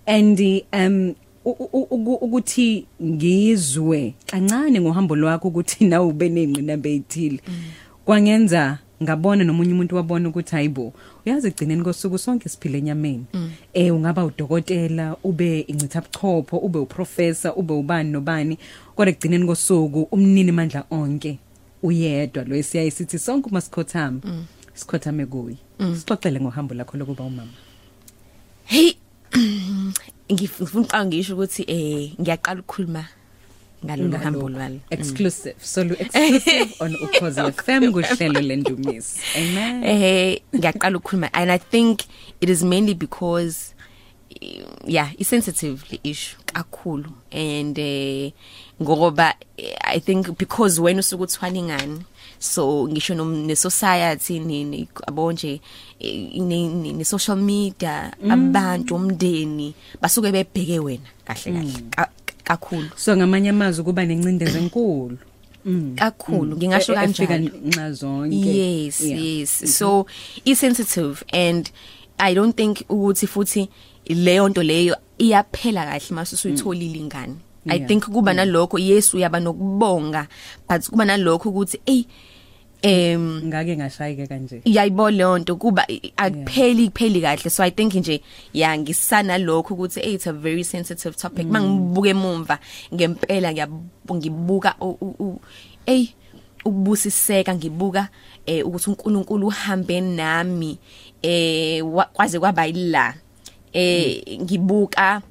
And 0.06 0.40
um 0.74 1.16
u- 1.46 1.70
u- 1.74 1.88
u- 1.92 2.14
ukuthi 2.16 2.86
ngizwe 3.04 4.14
kancane 4.26 4.82
ngohambo 4.82 5.16
lwakho 5.16 5.48
ukuthi 5.48 5.86
nawe 5.90 6.06
ube 6.06 6.30
nenqinamba 6.30 6.90
ezithile 6.90 7.40
kwangenza 8.06 8.78
ngabona 9.04 9.44
nomunye 9.44 9.74
umuntu 9.74 9.96
wabona 9.96 10.30
ukuthi 10.30 10.52
hayibo 10.56 10.94
uyazi 11.26 11.48
egcineni 11.48 11.84
kosuku 11.84 12.18
sonke 12.18 12.50
siphile 12.50 12.78
enyameni. 12.78 13.26
Eh 13.74 13.96
ungaba 13.96 14.26
udokotela 14.26 15.18
ube 15.24 15.60
incitha 15.62 16.02
buchopho 16.02 16.58
ube 16.58 16.80
uprofessor 16.80 17.54
ube 17.56 17.74
ubani 17.74 18.12
nobani. 18.12 18.58
Kodwa 18.96 19.12
egcineni 19.14 19.46
kosuku 19.46 20.08
umnini 20.12 20.52
mandla 20.52 20.86
onke 20.92 21.40
uyedwa 21.84 22.44
lo 22.44 22.56
esiyayi 22.56 22.92
sithi 22.92 23.20
sonke 23.20 23.50
uma 23.50 23.62
sikhothama 23.62 24.22
sikhothame 24.74 25.26
kuyi 25.26 25.58
sixoxele 25.80 26.40
ngohambo 26.40 26.74
lakho 26.74 26.98
lokuba 26.98 27.24
umama. 27.24 27.52
Hey 28.66 28.94
ngifuna 30.32 30.82
uqanga 30.82 31.06
ngisho 31.06 31.34
ukuthi 31.34 31.64
eh 31.68 32.14
ngiyaqala 32.22 32.62
ukukhuluma 32.62 33.06
ngalolu 33.86 34.18
hambo 34.18 34.50
lwalo 34.50 34.80
exclusive. 34.90 35.56
Solo 35.62 35.96
exclusive 36.00 36.76
on 36.80 36.96
ukhozi 36.96 37.42
FM 37.52 37.92
kuhlelo 37.92 38.42
lendumiso. 38.42 39.20
Amen. 39.38 39.84
Eh 39.84 40.40
ngiyaqala 40.56 40.98
ukukhuluma 40.98 41.30
and 41.34 41.52
i 41.52 41.58
think 41.60 42.02
it 42.42 42.50
is 42.50 42.64
mainly 42.64 42.94
because 42.94 43.74
eh, 44.42 44.64
yeah 44.88 45.10
i 45.20 45.24
sensitive 45.24 45.84
le 45.92 46.00
issue 46.04 46.38
kakhulu. 46.46 47.10
And 47.32 47.78
eh 47.80 48.32
ngoba 48.82 49.34
eh, 49.58 49.76
i 49.84 50.00
think 50.00 50.38
because 50.38 50.80
wena 50.82 51.00
usuku 51.00 51.24
uthwala 51.24 51.58
ingane 51.58 52.00
so 52.40 52.88
ngisho 52.88 53.16
nom- 53.16 53.46
ne 53.46 53.56
society 53.56 54.40
ni 54.40 54.64
ni- 54.64 54.88
yabo 55.08 55.32
nje 55.32 55.62
eh, 56.00 56.30
ne 56.42 56.68
ne- 56.68 56.92
ne 56.94 57.04
social 57.06 57.38
media 57.38 58.12
abantu 58.30 58.96
umndeni 58.96 59.74
basuke 60.02 60.32
bebheke 60.32 60.80
wena 60.80 61.08
kahle 61.26 61.52
kahle. 61.54 61.74
Ka- 61.90 62.10
kakhulu. 62.44 62.90
So 62.96 63.16
ngamanye 63.18 63.50
amazwi 63.50 63.84
kuba 63.84 64.06
nencindezelo 64.06 64.60
enkulu. 64.64 65.18
Mm. 65.66 65.96
Kakhulu. 65.96 66.58
Ngingasho 66.58 66.94
E- 66.94 67.04
efika 67.04 67.28
kanjalo. 67.28 67.58
nxa 67.66 67.92
zonke. 67.92 68.36
Yes 68.36 69.02
Yeah. 69.02 69.24
yes. 69.24 69.78
So 69.78 70.06
i 70.46 70.56
sensitive 70.56 71.24
and 71.34 71.72
i 72.18 72.34
don't 72.36 72.56
think 72.56 72.84
ukuthi 72.90 73.28
futhi 73.28 73.70
leyo 74.06 74.50
nto 74.50 74.64
leyo 74.64 74.96
iyaphela 75.18 75.86
kahle 75.86 76.12
mase 76.16 76.36
usuyitholile 76.36 77.00
ingane 77.00 77.36
i 77.68 77.80
think 77.80 78.04
kuba 78.06 78.34
nalokho 78.34 78.80
yes 78.80 79.14
uyaba 79.14 79.40
nokubonga 79.40 80.28
but 80.70 80.90
kuba 80.90 81.06
nalokho 81.06 81.50
ukuthi 81.50 81.80
ey 81.86 82.04
em 82.84 83.42
ngake 83.48 83.78
ngashayike 83.78 84.28
kanje. 84.28 84.62
Iyayibona 84.66 85.12
leyo 85.18 85.38
nto 85.40 85.56
kuba 85.56 85.86
i- 85.88 86.12
akupheli 86.18 86.90
kupheli 86.90 87.22
kahle. 87.22 87.50
So 87.50 87.64
i 87.64 87.72
think 87.72 87.94
nje 87.96 88.22
ya 88.54 88.78
ngisana 88.78 89.38
lokho 89.38 89.74
ukuthi 89.74 90.00
hey, 90.02 90.14
it's 90.14 90.28
a 90.28 90.34
very 90.34 90.64
sensitive 90.64 91.16
topic. 91.16 91.48
Mangibuke 91.48 92.10
emumva 92.10 92.60
ngempela 92.94 93.52
ngiyab- 93.54 94.14
ngibuka 94.14 94.76
u- 94.82 94.98
u- 95.02 95.16
u- 95.20 95.40
ey 95.86 96.10
ukubusiseka 96.66 97.56
ngibuka 97.56 98.10
eh 98.46 98.66
ukuthi 98.68 98.90
uNkulunkulu 98.90 99.48
uhambe 99.48 100.02
nami 100.02 100.78
eh 101.22 101.80
wa- 101.96 102.06
kwaze 102.14 102.40
kwaba 102.40 102.66
yila 102.66 103.14
eh 103.74 104.40
ngibuka 104.42 105.22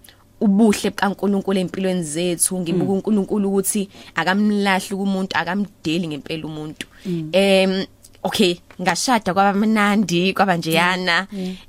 ubuhle 0.45 0.91
kaNkuluNkulu 0.91 1.59
empilweni 1.59 2.03
zethu. 2.03 2.61
Ngibuka 2.61 2.93
uNkulunkulu 2.93 3.49
ukuthi 3.49 3.89
akamlahli 4.15 4.97
kumuntu 4.97 5.33
akamdeli 5.37 6.07
ngempela 6.09 6.45
umuntu. 6.47 6.87
Em 7.33 7.87
okay 8.23 8.57
ngashada 8.81 9.35
kwabamnandi 9.35 10.33
kwabanjeyana 10.35 11.26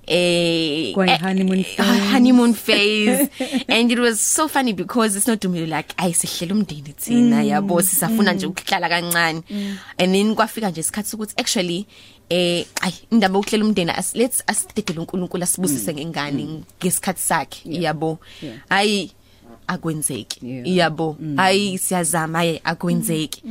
eh 0.08 0.94
Kwayi 0.94 1.12
eh, 1.12 1.22
honeymoon 1.22 1.60
eh, 1.66 1.66
phase. 1.66 2.12
honeymoon 2.12 2.54
phase. 2.54 3.30
And 3.70 3.92
it 3.92 4.00
was 4.00 4.20
so 4.20 4.48
funny 4.48 4.74
because 4.74 5.16
it's 5.16 5.28
not 5.28 5.40
dumile 5.42 5.68
like 5.68 5.94
ayisihlela 5.98 6.54
umndeni 6.54 6.94
thina 6.94 7.44
yabo 7.44 7.82
sisafuna 7.82 8.34
nje 8.34 8.46
ukuhlala 8.46 8.90
kancane. 8.90 9.44
And 9.98 10.14
then 10.14 10.36
kwafika 10.36 10.70
nje 10.70 10.82
isikhathi 10.82 11.10
sokuthi 11.10 11.34
actually 11.38 11.88
eh 12.30 12.66
ay 12.82 12.92
indaba 13.12 13.38
yokuhlela 13.38 13.66
umndeni 13.66 13.92
let's 14.14 14.44
asidedele 14.48 15.00
uNkulunkulu 15.00 15.44
asibusise 15.44 15.94
ngengane 15.94 16.64
ngesikhathi 16.84 17.22
sakhe 17.22 17.62
yabo. 17.66 18.20
Hayi 18.70 19.12
akwenzeki 19.68 20.40
yabo. 20.66 21.18
Hayi 21.36 21.78
siyazama 21.78 22.38
hayi 22.38 22.62
akwenzeki. 22.64 23.44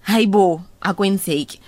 Hayibo 0.00 0.62
akwenzeki. 0.80 1.60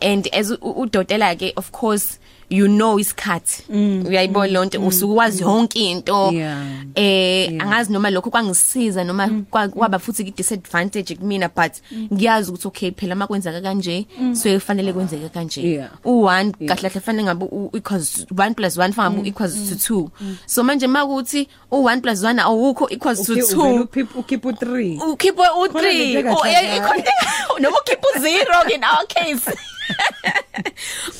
And 0.00 0.28
as 0.32 0.50
u- 0.50 0.58
udokotela 0.82 1.34
ke 1.38 1.52
of 1.56 1.70
course 1.70 2.18
you 2.50 2.66
know 2.68 2.98
isikhathi. 2.98 3.62
Uyayibona 4.08 4.52
lonto 4.52 4.78
usuke 4.86 5.14
wazi 5.14 5.42
yonke 5.42 5.90
into. 5.90 6.30
Yeah. 6.32 6.62
eh 6.94 7.50
Yeah. 7.52 7.62
angazi 7.66 7.92
noma 7.92 8.10
lokho 8.10 8.30
kwangisiza 8.30 9.04
noma 9.04 9.28
kwa- 9.50 9.68
kwaba 9.68 9.98
futhi 9.98 10.24
ki 10.24 10.30
disadvantage 10.30 11.14
kumina 11.16 11.48
but 11.48 11.72
ngiyazi 12.12 12.50
ukuthi 12.50 12.68
okay 12.68 12.90
phela 12.90 13.14
makwenzeka 13.14 13.60
kanje 13.60 14.06
so 14.34 14.48
kufanele 14.54 14.92
kwenzeke 14.92 15.28
kanje. 15.28 15.62
Yeah. 15.62 15.90
u1 16.04 16.52
kahle 16.68 16.88
kahle 16.90 17.00
fanele 17.00 17.22
ngabe 17.24 17.44
u- 17.50 17.70
equals 17.76 18.26
1 18.30 18.54
plus 18.54 18.76
1 18.76 18.92
fanele 18.92 19.14
ngabe 19.16 19.28
equals 19.28 19.54
to 19.54 19.94
2 19.94 20.08
so 20.46 20.62
manje 20.64 20.86
makuthi 20.86 21.48
u1 21.72 22.00
plus 22.00 22.22
1 22.22 22.38
awukho 22.40 22.88
equals 22.90 23.22
to 23.26 23.34
2 23.34 23.80
ukhipha 24.16 24.48
u3 24.50 24.98
ukhiphe 25.12 25.42
u3 25.42 25.68
Khona 25.72 25.90
into 25.92 26.18
engahlangani. 26.18 27.04
noma 27.60 27.76
ukhiphe 27.80 28.06
u0 28.18 28.74
in 28.74 28.84
our 28.84 29.06
case. 29.08 29.50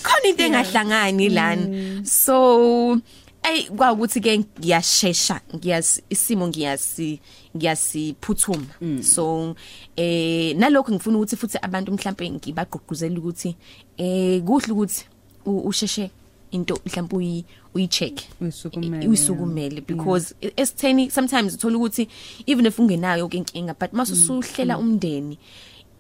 Khona 0.02 0.28
into 0.28 0.44
engahlangani 0.44 1.28
lana 1.28 2.04
so 2.04 3.00
ay 3.44 3.68
kwaukuthi 3.68 4.21
ke 4.21 4.38
ngiyashesha 4.38 5.40
ngiyas 5.54 6.00
isimo 6.11 6.49
ngiyasi 6.49 7.21
ngiyasiphuthuma. 7.56 8.66
So 9.02 9.54
eh 9.97 10.56
nalokho 10.56 10.92
ngifuna 10.92 11.18
ukuthi 11.18 11.37
futhi 11.37 11.59
abantu 11.62 11.92
mhlambe 11.92 12.30
ngibagqugquzela 12.30 13.18
ukuthi 13.18 13.56
eh 13.99 14.40
kuhle 14.42 14.73
ukuthi 14.73 15.04
usheshe 15.44 16.11
into 16.52 16.80
mhlawumbe 16.87 17.16
uyi 17.16 17.44
uyicheck. 17.75 18.21
Uyisukumele, 18.40 19.80
because 19.87 20.35
esitheni 20.56 21.11
sometimes 21.11 21.56
uthola 21.56 21.76
ukuthi 21.76 22.09
even 22.47 22.66
if 22.66 22.78
ungenayo 22.78 23.28
inkinga 23.28 23.78
but 23.78 23.92
Mm, 23.92 23.97
mase 23.97 24.12
usuhlela 24.12 24.78
umndeni 24.78 25.38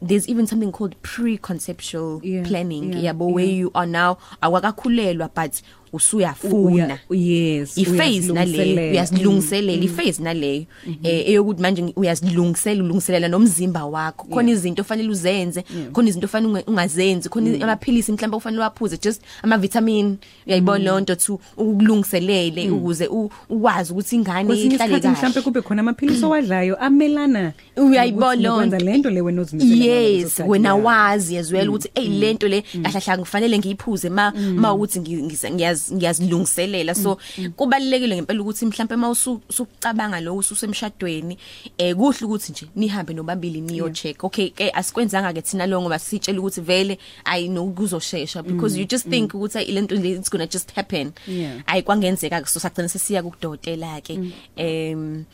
there's 0.08 0.28
even 0.28 0.46
something 0.46 0.70
called 0.72 0.94
pre-conceptual 1.02 2.20
Yeah, 2.22 2.44
planning 2.44 2.92
yeah, 2.92 3.12
yabo 3.12 3.32
where 3.32 3.44
yeah. 3.44 3.52
you 3.52 3.70
are 3.74 3.86
now 3.86 4.18
awakakhulelwa 4.42 5.30
but 5.34 5.62
usuyafuna. 5.94 6.98
Uya- 7.10 7.58
yes 7.60 7.78
iphase 7.78 8.32
naleyo 8.32 8.90
uyazilungiselela. 8.90 8.90
uyazilungiselela 8.92 9.84
iphase 9.84 10.22
naleyo 10.22 10.64
eh 11.02 11.28
eyokuthi 11.28 11.62
manje 11.62 11.92
uyazilungisela 11.96 12.84
ulungiselela 12.84 13.28
nomzimba 13.28 13.84
wakho. 13.86 14.26
Khona 14.28 14.50
izinto 14.50 14.82
ofanele 14.82 15.08
uzenze 15.08 15.64
khona 15.92 16.08
izinto 16.08 16.26
ofanele 16.26 16.52
unge- 16.52 16.64
ungazenzi 16.70 17.28
khona 17.28 17.64
amaphilisi 17.64 18.12
mhlawumbe 18.12 18.36
ofanele 18.36 18.62
waphuze 18.62 18.96
just 19.02 19.22
ama 19.42 19.58
vitamin 19.58 20.16
uyayibona 20.46 20.84
lonto 20.84 21.14
to 21.14 21.40
ukulungiselele 21.56 22.70
ukuze 22.70 23.06
u- 23.06 23.30
ukwazi 23.50 23.92
ukuthi 23.92 24.16
ingane 24.16 24.46
kwesinye 24.46 24.74
ihlale 24.74 24.92
isikhathi 24.92 25.08
mhlawumbe 25.08 25.32
kahle 25.34 25.42
kube 25.44 25.60
khona 25.62 25.80
amaphilisi 25.80 26.24
owadlayo 26.24 26.76
amelana 26.76 27.52
Uyayibona 27.76 28.34
nokuthi 28.36 28.42
lonto. 28.42 28.60
nokwenza 28.64 28.78
lento 28.78 29.10
le 29.10 29.20
wena 29.20 29.42
ozimisele 29.42 29.76
ngayo 29.76 29.90
ngaleso 29.90 30.20
yes 30.20 30.30
sikhathi. 30.34 30.50
wena 30.50 30.68
Yeah. 30.74 30.84
wazi 30.84 31.38
as 31.38 31.52
well 31.52 31.68
ukuthi 31.68 31.88
hey 31.94 32.08
lento 32.08 32.48
le 32.48 32.62
kahle 32.82 33.00
kahle 33.00 33.20
kufanele 33.22 33.58
ngiyiphuze 33.58 34.08
ma 34.10 34.32
ma 34.56 34.72
ukuthi 34.74 34.98
ngi- 35.00 35.22
ngisa- 35.22 35.50
ngiyaz- 35.50 35.83
ngiyazilungiselela. 35.92 36.94
So 36.94 37.18
kubalekile 37.56 38.16
ngempela 38.16 38.40
ukuthi 38.40 38.66
mhlawumbe 38.66 38.96
mawusu 38.96 39.40
sucabanga 39.50 40.20
lo 40.20 40.36
ususemshadweni 40.36 41.38
eh 41.78 41.94
kuhle 41.96 42.26
ukuthi 42.26 42.52
nje 42.52 42.66
nihambe 42.76 43.14
nobabili 43.14 43.60
niyo 43.60 43.90
check 43.90 44.24
okay 44.24 44.50
ke 44.50 44.70
asikwenzanga 44.70 45.32
ke 45.32 45.42
thina 45.42 45.66
lo 45.66 45.80
ngoba 45.80 45.98
sitshela 45.98 46.38
ukuthi 46.38 46.60
vele 46.60 46.98
ayi 47.24 47.48
nokuzoshesha 47.48 48.42
because 48.42 48.78
you 48.78 48.84
just 48.84 49.08
think 49.08 49.34
ukuthi 49.34 49.58
"Ayi, 49.58 49.72
lento 49.72 49.94
le 49.94 50.10
it's 50.12 50.28
going 50.28 50.46
to 50.46 50.46
just 50.46 50.70
happen. 50.72 51.12
Yeah. 51.26 51.62
ayi 51.66 51.82
kwangenzeka 51.82 52.46
so 52.46 52.60
sagcina 52.60 52.88
sesiya 52.88 53.22
kudokotela 53.22 54.00
ke 54.00 54.18
um 54.56 55.26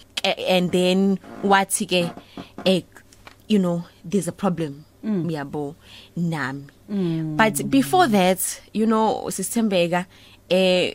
and 0.48 0.70
then 0.72 1.18
wathi 1.44 1.86
ke 1.86 2.10
eh 2.64 2.82
you 3.48 3.58
know 3.58 3.84
there's 4.04 4.28
a 4.28 4.32
problem. 4.32 4.84
Yabo 5.02 5.74
nami. 6.14 6.64
But 7.36 7.70
before 7.70 8.06
that 8.08 8.60
you 8.74 8.86
know 8.86 9.26
sisithembeka 9.30 10.06
eh 10.50 10.94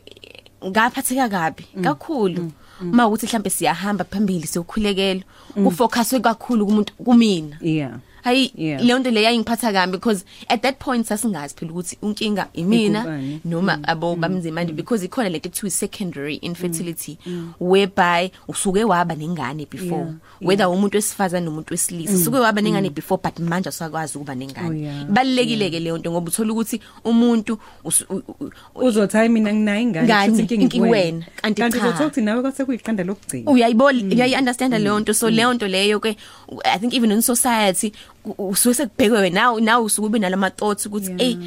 ngaphatheka 0.66 1.30
kabi 1.30 1.64
kakhulu. 1.84 2.52
Mawukuthi 2.82 3.26
mhlambe 3.26 3.50
siyahamba 3.50 4.04
phambili 4.04 4.48
sokukhulekela 4.48 5.22
kufocuswe 5.64 6.20
kakhulu 6.20 6.66
kumuntu 6.66 6.94
kumina. 6.94 7.58
Yeah. 7.62 8.00
Hayi 8.26 8.52
Yeah. 8.58 8.82
leyo 8.82 9.00
nto 9.00 9.12
le 9.12 9.22
yayingiphatha 9.24 9.72
kambi 9.74 9.98
because 9.98 10.26
at 10.50 10.62
that 10.62 10.80
point 10.80 11.06
sasingazi 11.06 11.56
phela 11.56 11.72
ukuthi 11.72 11.98
unkinga 12.02 12.48
imina 12.54 13.00
Ikubani? 13.00 13.40
noma 13.46 13.80
abo 13.88 14.16
bamzimandi 14.16 14.74
because 14.74 15.06
ikhona 15.06 15.30
lento 15.30 15.50
ethiwa 15.50 15.70
secondary 15.72 16.36
infertility 16.42 17.18
whereby 17.60 18.32
usuke 18.48 18.84
waba 18.84 19.16
nengane 19.16 19.66
before. 19.70 20.06
Yeah, 20.06 20.14
whether 20.42 20.66
umuntu 20.68 20.98
wesifazana 20.98 21.46
nomuntu 21.46 21.74
wesilisa 21.74 22.14
usuke 22.14 22.38
waba 22.38 22.62
nengane 22.62 22.90
before 22.90 23.20
but 23.24 23.40
manje 23.40 23.70
usakwazi 23.70 24.18
ukuba 24.18 24.34
Oh, 24.34 24.36
nengane 24.36 24.82
yeah. 24.82 25.06
balekile 25.06 25.70
ke 25.70 25.80
leyo 25.80 25.98
nto 25.98 26.12
ngoba 26.12 26.28
uthola 26.28 26.54
ukuthi 26.54 26.82
umuntu 27.04 27.60
usu- 27.84 28.06
u- 28.10 28.24
u- 28.28 28.52
u- 28.76 28.86
uzothi 28.86 29.18
hayi 29.18 29.30
mina 29.30 29.54
nginayo 29.54 29.82
ingane 29.82 30.08
Ngane, 30.08 30.32
kushuthi 30.32 30.42
inkinga 30.42 30.64
inkinga 30.64 30.88
kuwena. 30.88 31.06
wena, 31.06 31.26
kanti 31.42 31.62
kanti 31.62 31.78
cha. 31.80 31.84
uzothola 31.86 32.06
ukuthi 32.08 32.22
nawe 32.22 32.42
kwase 32.42 32.66
kuyiqanda 32.66 33.04
lokugcina. 33.04 33.52
Uyayibona 33.52 34.00
uyayi-understand 34.16 34.74
leyo 34.74 35.00
nto. 35.00 35.14
So 35.14 35.30
leyo 35.30 35.54
nto 35.54 35.68
leyo 35.68 36.00
ke 36.00 36.16
i 36.66 36.80
think 36.80 36.94
even 36.94 37.12
in 37.12 37.22
society 37.22 37.90
ku- 37.92 37.96
usuke 38.38 38.76
sekubhekwe 38.76 39.20
wena 39.20 39.42
nawe 39.42 39.62
nawe 39.62 39.86
usuke 39.86 40.08
ube 40.08 40.20
nalama 40.20 40.50
thoughts 40.50 40.86
ukuthi 40.86 41.16
ey 41.18 41.38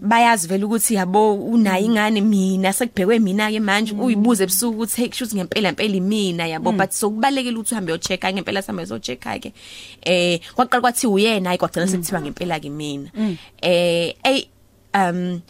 bayazi 0.00 0.48
vele 0.48 0.64
ukuthi 0.64 0.94
yabo 0.94 1.34
unayo 1.34 1.84
ingane 1.84 2.20
mina 2.20 2.72
sekubhekwe 2.72 3.18
mina 3.18 3.50
ke 3.50 3.60
manje 3.60 3.94
uyibuze 3.94 4.44
ebusuku 4.44 4.74
ukuthi 4.74 4.96
hey 5.00 5.08
kushuthi 5.08 5.36
ngempela 5.36 5.68
impela 5.68 5.96
imina 5.96 6.46
yabo 6.46 6.72
but 6.72 6.90
sokubalekile 6.90 7.56
ukuthi 7.56 7.74
uhambe 7.74 7.92
uyochecka 7.92 8.32
ngempela 8.32 8.62
sihambe 8.62 8.86
sochecka 8.86 9.38
ke 9.38 9.52
eh 10.02 10.40
kwaqala 10.54 10.80
kwathi 10.80 11.06
uyena 11.06 11.48
hayi 11.50 11.58
kwagcina 11.58 11.86
sekuthiwa 11.86 12.20
ngempela 12.22 12.60
ke 12.60 12.70
mina 12.70 13.10
eh 13.62 14.14
ey 14.24 14.48
um 14.94 15.40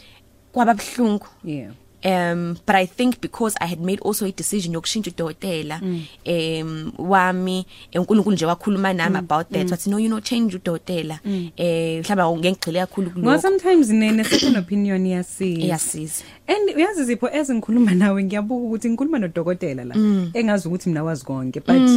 kwababhlungu 0.51 1.27
yeah. 1.43 1.71
Um 2.05 2.55
but 2.67 2.75
i 2.75 2.87
think 2.87 3.21
because 3.21 3.57
i 3.61 3.67
had 3.67 3.79
made 3.81 4.01
also 4.05 4.25
a 4.25 4.31
decision 4.31 4.73
yokushintsha 4.73 5.11
udokotela 5.11 5.81
um 6.25 6.91
wami 6.97 7.65
uNkulunkulu 7.95 8.35
nje 8.35 8.45
wakhuluma 8.45 8.93
nami 8.93 9.17
about 9.17 9.49
that 9.49 9.71
wathi 9.71 9.89
no 9.89 9.99
you 9.99 10.07
know 10.07 10.19
change 10.19 10.55
udokotela. 10.55 11.19
Eh 11.57 12.03
mhlawumbe 12.03 12.39
ngengigxile 12.41 12.79
kakhulu 12.79 13.11
ngoba 13.11 13.21
kuloko 13.21 13.41
sometimes 13.41 13.89
ne 13.89 14.11
ne 14.11 14.23
second 14.23 14.57
opinion 14.57 15.05
iyasiza. 15.05 15.61
Iyasiza. 15.61 16.23
And 16.47 16.69
uyazi 16.75 17.03
zipho 17.03 17.29
ezingikhuluma 17.29 17.91
nawe 17.91 18.23
ngiyabuka 18.23 18.65
ukuthi 18.65 18.89
ngikhuluma 18.89 19.19
nodokotela 19.19 19.83
la 19.83 19.95
engazi 20.33 20.67
ukuthi 20.67 20.89
mina 20.89 21.03
wazi 21.03 21.25
konke 21.25 21.59
but 21.59 21.89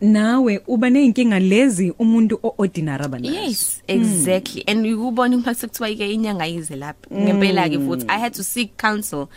nawe 0.00 0.60
uba 0.66 0.90
neyinkinga 0.90 1.38
lezi 1.38 1.92
umuntu 1.98 2.38
oordinary 2.42 3.04
abanazo 3.04 3.34
yes 3.34 3.82
exactly. 3.86 4.64
And 4.66 4.86
ukubona 4.86 5.36
uma 5.36 5.54
sekuthiwa 5.54 5.94
ke 5.94 6.12
inyanga 6.12 6.46
yize 6.46 6.76
lapha 6.76 7.14
ngempela 7.14 7.68
ke 7.68 7.78
futhi. 7.78 8.04
I 8.08 8.18
had 8.18 8.34
to 8.34 8.42
seek 8.42 8.76
counsel 8.76 9.28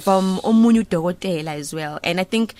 from 0.00 0.40
omunye 0.42 0.80
udokotela 0.80 1.52
as 1.54 1.72
well. 1.74 1.98
And 2.02 2.20
i 2.20 2.24
think 2.24 2.54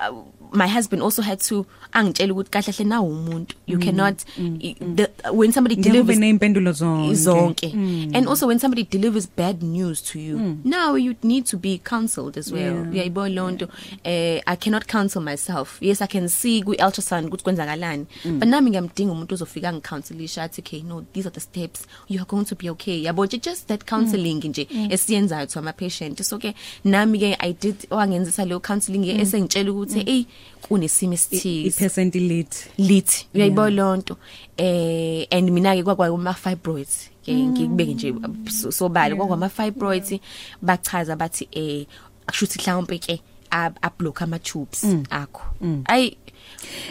uh, 0.00 0.12
my 0.52 0.66
husband 0.68 1.02
also 1.02 1.22
had 1.22 1.38
to 1.40 1.66
angitshela 1.92 2.32
ukuthi 2.32 2.50
kahle 2.50 2.72
hle 2.72 2.84
nawo 2.84 3.08
umuntu. 3.08 3.54
You 3.66 3.78
cannot 3.78 4.24
i- 4.38 4.74
the, 4.96 5.08
when 5.32 5.52
somebody 5.52 5.76
delivers 5.76 6.18
neyimpendulo 6.18 6.72
zonke. 6.72 7.14
zonke. 7.14 7.72
And 8.14 8.28
also 8.28 8.46
when 8.46 8.58
somebody 8.58 8.82
delivers 8.84 9.26
bad 9.26 9.62
news 9.62 10.02
to 10.02 10.18
you 10.18 10.56
now 10.64 10.94
you 10.96 11.14
need 11.22 11.46
to 11.46 11.56
be 11.56 11.78
counseled 11.78 12.36
as 12.38 12.52
well. 12.52 12.74
Yeah. 12.74 12.92
uyayibona 12.92 13.34
lonto 13.34 13.68
eh 14.04 14.40
i 14.46 14.56
cannot 14.56 14.86
counsel 14.86 15.22
myself. 15.22 15.78
Yes 15.80 16.02
i 16.02 16.06
can 16.06 16.28
see 16.28 16.62
ku 16.62 16.70
ultrasound 16.70 17.26
ukuthi 17.28 17.42
kwenzakalani 17.44 18.06
but 18.24 18.48
nami 18.48 18.70
ngiyamdinga 18.70 19.12
umuntu 19.12 19.34
ozofika 19.34 19.72
ngicounsel 19.72 20.16
athi 20.40 20.60
okay 20.60 20.82
no 20.82 21.04
these 21.12 21.26
are 21.26 21.34
the 21.34 21.40
steps. 21.40 21.86
You 22.08 22.20
are 22.20 22.26
going 22.26 22.44
to 22.44 22.54
be 22.54 22.70
okay. 22.70 23.02
Yabo 23.04 23.26
just 23.26 23.66
that 23.68 23.84
counseling 23.86 24.40
nje 24.44 24.68
esiyenzayo 24.90 25.46
to 25.46 25.58
ama 25.58 25.72
patient 25.72 26.22
so 26.24 26.38
ke 26.38 26.54
nami 26.84 27.18
ke 27.18 27.36
i 27.40 27.52
did 27.52 27.76
wangenzisa 27.90 28.44
leyo 28.44 28.60
counseling 28.60 29.06
esengitshela 29.20 29.70
ukuthi 29.72 30.04
hey 30.04 30.24
kunesimo 30.62 31.12
esithize 31.14 31.68
ipercent 31.68 32.16
elite 32.16 32.70
lithi 32.78 33.26
uyayibona 33.34 33.70
lonto 33.70 34.16
eh 34.56 35.26
and 35.30 35.50
mina 35.50 35.74
ke 35.76 35.82
kwakwa 35.82 36.12
uma 36.12 36.34
fibroids 36.34 37.10
ke 37.24 37.34
ngikubeke 37.34 37.94
nje 37.94 38.14
so- 38.50 38.72
sobala 38.72 39.16
kwakwa 39.16 39.34
ama 39.36 39.48
fibroids 39.48 40.14
bachaza 40.62 41.16
bathi 41.16 41.48
eh 41.52 41.86
akushuthi 42.26 42.58
mhlawumbe 42.58 42.98
ke 42.98 43.20
a 43.50 43.90
block 43.98 44.22
ama 44.22 44.38
tubes 44.38 44.84
akho 45.10 45.42
ay 45.86 46.10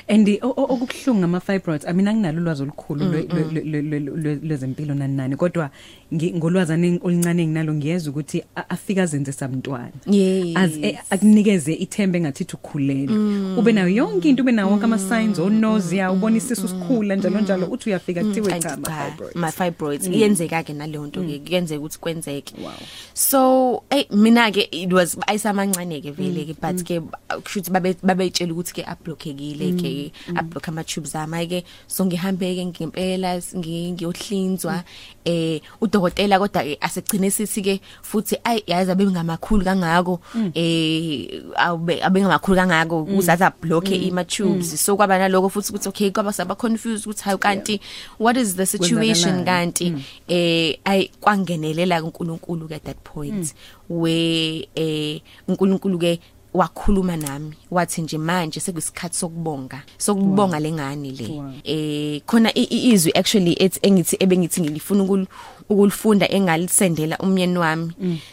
and 0.08 0.28
o- 0.42 0.48
o- 0.58 0.64
okubuhlungu 0.74 1.20
ngama 1.20 1.40
fibroids 1.40 1.86
i 1.86 1.94
mean 1.94 2.08
anginalo 2.08 2.42
ulwazi 2.42 2.64
olukhulu 2.64 3.06
lwe- 3.06 3.28
lwe- 3.28 3.62
lwe- 3.64 3.82
lwe- 3.82 4.00
lwe- 4.00 4.40
lwezempilo 4.48 4.94
nani 4.96 5.16
nani 5.16 5.36
kodwa 5.36 5.70
ngi- 5.70 5.72
ngolwazana 6.13 7.00
oluncane 7.04 7.43
enginalo 7.43 7.74
ngiyeza 7.74 8.10
ukuthi 8.10 8.43
a- 8.56 8.69
afika 8.69 9.06
zenze 9.06 9.32
sabantwana 9.32 9.91
Yes. 10.06 10.56
as 10.58 10.72
eh, 10.82 10.98
akunikeze 11.10 11.74
ithembe 11.74 12.17
engathi 12.17 12.43
ukhulele 12.54 13.13
ube 13.58 13.72
nayo 13.74 13.89
yonke 13.89 14.30
into 14.30 14.43
ube 14.43 14.52
nawo 14.52 14.72
wonke 14.72 14.86
ama 14.86 15.00
signs 15.00 15.39
o 15.39 15.50
nausea 15.50 16.12
ubona 16.12 16.38
isisu 16.38 16.67
sikhula 16.67 17.15
njalo 17.15 17.39
njalo 17.41 17.67
uthi 17.67 17.89
uyafika 17.89 18.24
kuthiwe 18.24 18.48
Kanti 18.50 18.67
cha 18.67 18.74
ama 18.74 18.88
cha, 18.88 19.06
fibroids 19.06 19.36
my 19.36 19.52
fibroids 19.52 20.08
iyenzeka 20.08 20.63
ke 20.63 20.74
naleyo 20.74 21.06
nto 21.08 21.22
ke 21.24 21.39
kuyenzeka 21.39 21.80
ukuthi 21.80 22.00
kwenzeke. 22.00 22.54
Wow. 22.62 22.72
so 23.13 23.84
hey 23.89 24.06
mina 24.12 24.52
ke 24.52 24.67
it 24.72 24.93
was 24.93 25.17
ayisamancane 25.28 26.02
ke 26.02 26.12
vele 26.12 26.45
ke 26.45 26.56
but 26.62 26.84
ke 26.84 27.02
kushuthi 27.43 27.72
babe 27.72 27.95
babeyitshela 28.04 28.54
ukuthi 28.54 28.74
ke 28.74 28.84
ablockekile 28.86 29.74
ke 29.78 30.12
ablock 30.36 30.67
ama 30.69 30.84
tubes 30.84 31.15
ami 31.15 31.48
ke 31.48 31.63
so 31.88 32.06
ngihambe 32.06 32.56
ke 32.56 32.65
ngempela 32.65 33.38
ngi- 33.38 33.91
ngiyohlinzwa 33.93 34.84
eh 35.26 35.62
udokotela 36.00 36.40
kodwa 36.40 36.64
ke 36.64 36.78
asegcine 36.82 37.32
sithi 37.32 37.62
ke 37.62 37.82
futhi 38.02 38.38
ay 38.44 38.64
yazi 38.68 38.92
abe 38.92 39.06
ngamakhulu 39.06 39.64
kangako 39.64 40.20
eh 40.56 41.44
abe 41.56 42.00
abe 42.04 42.22
ngamakhulu 42.22 42.56
kangako 42.56 43.04
uzaza 43.04 43.52
block 43.62 43.92
ima 43.92 44.24
tubes 44.24 44.86
so 44.86 44.96
kwaba 44.96 45.20
naloko 45.20 45.50
futhi 45.50 45.70
ukuthi 45.70 45.90
okay 45.90 46.12
kwaba 46.12 46.34
saba 46.34 46.56
confused 46.56 47.06
ukuthi 47.06 47.24
hayi 47.24 47.38
kanti 47.38 47.82
what 48.20 48.38
is 48.38 48.56
the 48.56 48.66
situation 48.66 49.44
Kwenzakalani? 49.44 49.46
kanti 49.46 49.94
eh 50.28 50.80
ay 50.86 51.10
kwangenelela 51.22 52.04
uNkulunkulu 52.04 52.68
ke 52.68 52.76
at 52.76 52.84
that 52.84 52.98
point. 53.04 53.54
Where 53.90 54.68
eh 54.76 55.22
uNkulunkulu 55.48 56.00
ke 56.00 56.20
wakhuluma 56.54 57.18
nami 57.18 57.54
wathi 57.72 58.02
nje 58.02 58.18
manje 58.18 58.60
sekuyisikhathi 58.60 59.18
sokubonga 59.18 59.82
sokubonga 59.98 60.60
lengane 60.60 61.12
le. 61.12 61.28
Wow. 61.28 61.52
eh 61.64 62.22
khona 62.26 62.50
i- 62.56 62.64
i- 62.70 62.90
izwi 62.94 63.12
actually 63.16 63.56
ethi 63.60 63.80
engithi 63.82 64.18
ebengithi 64.20 64.62
ngilifuna 64.62 65.04
ukul- 65.04 65.28
ukulifunda 65.70 66.26
engalisendela 66.32 67.18
umyeni 67.18 67.58
wami. 67.58 67.92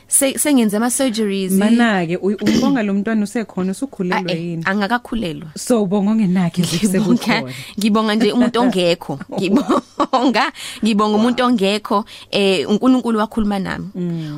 Se- 0.08 0.38
sengenze 0.38 0.76
ama 0.76 0.90
surgeries 0.90 1.52
Mana-ke 1.52 2.16
uy- 2.16 2.36
ubonga 2.40 2.82
lo 2.82 2.94
mntwana 2.94 3.24
usekhona 3.24 3.72
usukhulelwe 3.72 4.32
yini? 4.40 4.62
angakakhulelwa. 4.66 5.48
So 5.58 5.82
ubonga 5.82 6.10
ongenakhe 6.10 6.62
ngibonga 6.62 6.88
sekukhona. 6.92 7.52
ngibonga 7.78 8.14
nje 8.14 8.32
umuntu 8.32 8.60
ongekho. 8.60 9.18
Ngibonga 9.32 10.52
ngibonga 10.84 11.16
umuntu 11.18 11.44
ongekho 11.44 12.04
eh 12.30 12.64
uNkulunkulu 12.70 13.18
wakhuluma 13.18 13.58
nami. 13.58 13.88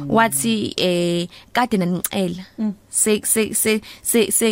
Wathi 0.08 0.74
eh 0.76 1.28
kade 1.52 1.76
nanicela 1.76 2.42
se 2.90 3.20
se 3.22 3.54
se 3.54 3.54
se 3.54 3.67
se 3.67 3.67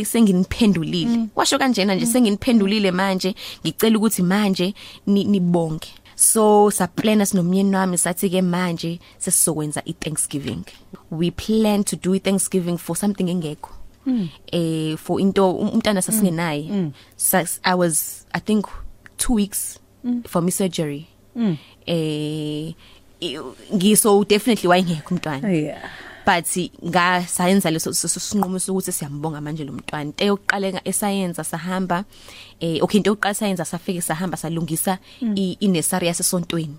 senginiphendulile. 0.04 1.26
Washo 1.36 1.58
kanjena 1.58 1.94
nje 1.94 2.06
senginiphendulile 2.06 2.90
manje 2.90 3.34
ngicela 3.64 3.96
ukuthi 3.98 4.22
manje 4.22 4.74
ni- 5.06 5.24
nibonge 5.24 5.88
so 6.16 6.70
sa 6.70 6.86
plan 6.86 7.24
sinomyeni 7.26 7.76
wami 7.76 7.98
sathi 7.98 8.30
ke 8.30 8.42
manje 8.42 8.98
sesizokwenza 9.18 9.82
iThanksgiving. 9.84 10.64
We 11.10 11.30
plan 11.30 11.84
to 11.84 11.96
do 11.96 12.14
iThanksgiving 12.14 12.78
for 12.78 12.96
something 12.96 13.28
engekho. 13.28 13.70
Eh 14.52 14.96
for 14.96 15.20
into 15.20 15.42
umntana 15.44 16.00
sasingenaye. 16.02 16.90
Sas- 17.16 17.60
i 17.64 17.74
was 17.74 18.24
i 18.32 18.40
think 18.40 18.66
2 19.18 19.34
weeks 19.34 19.78
for 20.28 20.42
my 20.42 20.50
surgery. 20.50 21.06
Eh 21.86 22.72
i- 23.20 23.38
ngiso 23.74 24.24
definitely 24.24 24.68
wayengekho 24.68 25.14
umntwana. 25.14 25.48
Yeah. 25.52 25.90
But 26.26 26.44
nga 26.90 27.22
sayenza 27.26 27.70
leso 27.70 27.94
so- 27.94 28.08
so- 28.08 28.20
sinqumo 28.20 28.58
sokuthi 28.58 28.92
siyambonga 28.92 29.40
manje 29.40 29.64
lo 29.64 29.72
mntwana. 29.72 30.02
Into 30.10 30.24
yokuqala 30.24 30.66
enga- 30.70 30.84
esayenza 30.84 31.44
sahamba 31.44 32.04
eh 32.60 32.82
okay 32.82 32.98
into 32.98 33.10
yokuqala 33.10 33.34
sayenza 33.34 33.64
safike 33.64 34.00
sahamba 34.02 34.36
salungisa 34.36 34.98
i 35.36 35.56
inesari 35.60 36.06
yasesontweni 36.06 36.76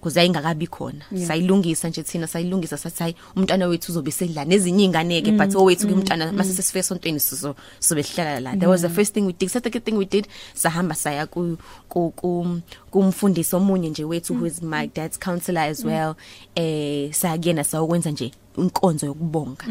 kuze 0.00 0.20
ayingakabi 0.20 0.66
khona. 0.66 1.04
Sayilungisa 1.26 1.88
nje 1.88 2.02
thina 2.02 2.26
sayilungisa 2.26 2.76
sathi 2.76 3.02
hayi 3.02 3.14
umntwana 3.36 3.66
wethu 3.66 3.92
uzobe 3.92 4.10
sedla 4.10 4.44
nezinye 4.44 4.84
inganeke 4.84 5.32
but 5.32 5.54
owethu 5.56 5.86
ke 5.88 5.92
umntwana 5.94 6.32
mase 6.32 6.52
sesifike 6.54 6.78
esontweni 6.78 7.20
sizo 7.20 7.54
sobe 7.80 8.02
sihlala 8.02 8.40
la. 8.40 8.56
That 8.56 8.68
was 8.68 8.82
the 8.82 8.88
first 8.88 9.14
thing 9.14 9.22
we 9.26 9.32
did. 9.32 9.50
Second 9.50 9.84
thing 9.84 9.96
we 9.98 10.04
did 10.04 10.28
sahamba 10.54 10.94
saya 10.94 11.26
ku 11.26 11.58
ku 11.88 12.10
ku- 12.16 12.60
kumfundisi 12.90 13.56
omunye 13.56 13.90
nje 13.90 14.04
wethu 14.04 14.34
who 14.34 14.46
is 14.46 14.62
my 14.62 14.86
dad's 14.86 15.18
counselor 15.18 15.62
as 15.62 15.84
well 15.84 16.14
eh 16.54 17.10
sayakuyena 17.12 17.64
sayokwenza 17.64 18.10
nje 18.10 18.30
inkonzo 18.58 19.06
yokubonga. 19.06 19.64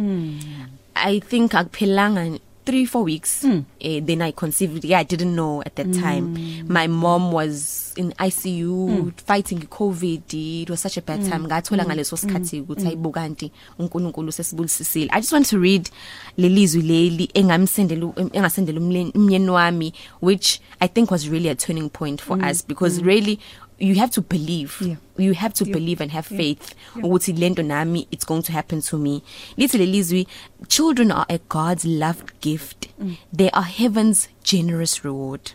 I 0.95 1.19
think 1.19 1.51
akuphelanga 1.53 2.39
3 2.67 2.85
4 2.85 3.03
weeks 3.03 3.43
mm. 3.43 3.63
uh, 3.81 4.05
then 4.05 4.21
i 4.21 4.31
conceived 4.31 4.85
yeah 4.85 4.99
i 4.99 5.05
didn't 5.05 5.33
know 5.33 5.61
at 5.65 5.75
that 5.75 5.93
time. 5.93 6.35
My 6.67 6.87
mom 6.87 7.31
was 7.31 7.93
in 7.95 8.11
ICU 8.11 8.89
mm. 8.89 9.21
fighting 9.21 9.59
covid. 9.59 10.33
It 10.33 10.69
was 10.69 10.81
such 10.81 10.97
a 10.97 11.01
bad 11.01 11.23
time. 11.29 11.47
Ngathola 11.47 11.85
ngaleso 11.85 12.17
sikhathi 12.17 12.61
ukuthi 12.61 12.85
hayibuka 12.85 13.21
kanti 13.21 13.51
uNkulunkulu 13.79 14.31
sesibulisisile 14.31 15.09
i 15.11 15.19
just 15.19 15.33
want 15.33 15.49
to 15.49 15.57
read 15.57 15.89
lelizwi 16.37 16.81
leli 16.81 17.29
engamsendela 17.33 18.13
engasendela 18.33 18.79
umyeni 19.15 19.49
wami 19.49 19.93
which 20.21 20.59
i 20.79 20.87
think 20.87 21.11
was 21.11 21.27
really 21.27 21.49
a 21.49 21.55
turning 21.55 21.89
point 21.89 22.21
for 22.21 22.37
us 22.51 22.67
because 22.67 23.01
really 23.01 23.39
you 23.79 23.95
have 23.95 24.11
to 24.11 24.21
believe. 24.21 24.77
Yeah. 24.81 24.95
you 25.17 25.33
have 25.33 25.53
to 25.55 25.65
believe 25.65 25.99
and 26.01 26.11
have 26.11 26.25
faith 26.25 26.73
ukuthi 26.95 27.33
lento 27.37 27.63
nami 27.63 28.07
it's 28.11 28.25
going 28.25 28.43
to 28.43 28.51
happen 28.51 28.81
to 28.81 28.97
me. 28.97 29.23
Lithi 29.57 29.77
lelizwi 29.79 30.27
children 30.67 31.11
are 31.11 31.25
a 31.29 31.39
god's 31.49 31.85
loved 31.85 32.39
gift. 32.41 32.87
They 33.33 33.49
are 33.51 33.63
heaven's 33.63 34.29
generous 34.43 35.03
reward. 35.03 35.51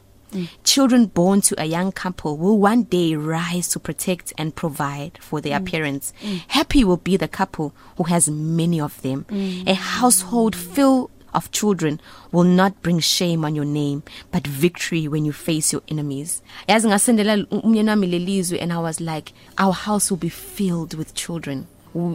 Children 0.65 1.07
born 1.07 1.43
to 1.43 1.55
a 1.61 1.67
young 1.67 1.93
couple 1.93 2.39
will 2.39 2.59
one 2.59 2.85
day 2.85 3.15
rise 3.17 3.69
to 3.69 3.79
protect 3.79 4.33
and 4.39 4.55
provide 4.55 5.19
for 5.21 5.41
their 5.43 5.61
parents. 5.61 6.13
Happy 6.49 6.85
will 6.85 6.97
be 6.97 7.19
the 7.19 7.29
couple 7.29 7.75
who 7.97 8.05
has 8.05 8.31
many 8.31 8.81
of 8.81 9.01
them. 9.03 9.27
A 9.67 9.75
household 9.75 10.57
filled 10.57 11.11
of 11.35 11.51
children 11.51 12.01
will 12.33 12.45
not 12.45 12.83
bring 12.83 13.01
shame 13.01 13.45
on 13.45 13.55
your 13.55 13.65
name 13.65 14.03
but 14.31 14.47
victory 14.47 15.09
when 15.09 15.25
you 15.25 15.33
face 15.33 15.73
your 15.73 15.83
enemies. 15.89 16.43
Yazi 16.69 16.89
ngasendela 16.89 17.47
umyeni 17.51 17.89
wami 17.91 18.07
lelizwe 18.07 18.61
and 18.63 18.73
i 18.73 18.79
was 18.79 19.01
like 19.01 19.33
our 19.59 19.73
house 19.73 20.11
will 20.11 20.19
be 20.19 20.29
filled 20.29 20.95
with 20.95 21.15
children. 21.15 21.67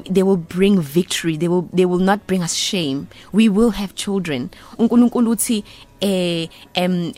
They 0.10 0.24
will 0.24 0.38
bring 0.38 0.82
victory. 0.82 1.38
They 1.38 1.48
will 1.48 1.70
they 1.72 1.86
will 1.86 2.00
not 2.00 2.26
bring 2.26 2.42
us 2.42 2.56
shame. 2.56 3.10
We 3.32 3.48
will 3.48 3.70
have 3.72 3.94
children. 3.94 4.50
uNkulunkulu 4.80 5.32
uthi 5.32 5.64
eh 6.02 6.48
um 6.76 7.14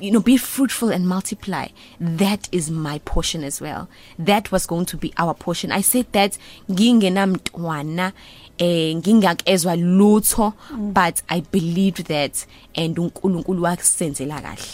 you 0.00 0.10
know 0.12 0.20
be 0.20 0.36
fruitful 0.36 0.90
and 0.92 1.08
multiply. 1.08 1.66
That 2.00 2.48
is 2.52 2.70
my 2.70 3.00
portion 3.04 3.42
as 3.42 3.60
well. 3.60 3.88
That 4.16 4.52
was 4.52 4.64
going 4.66 4.86
to 4.86 4.96
be 4.96 5.12
our 5.18 5.34
portion. 5.34 5.72
I 5.72 5.80
said 5.82 6.06
that 6.12 6.38
ngingenamntwana 6.70 8.12
eh 8.58 8.96
ngingakezwa 8.96 9.76
lutho 9.76 10.52
but 10.78 11.16
i 11.28 11.42
believed 11.52 12.06
that 12.06 12.46
and 12.76 12.98
uNkulunkulu 12.98 13.62
wakusenzela 13.62 14.40
kahle 14.40 14.64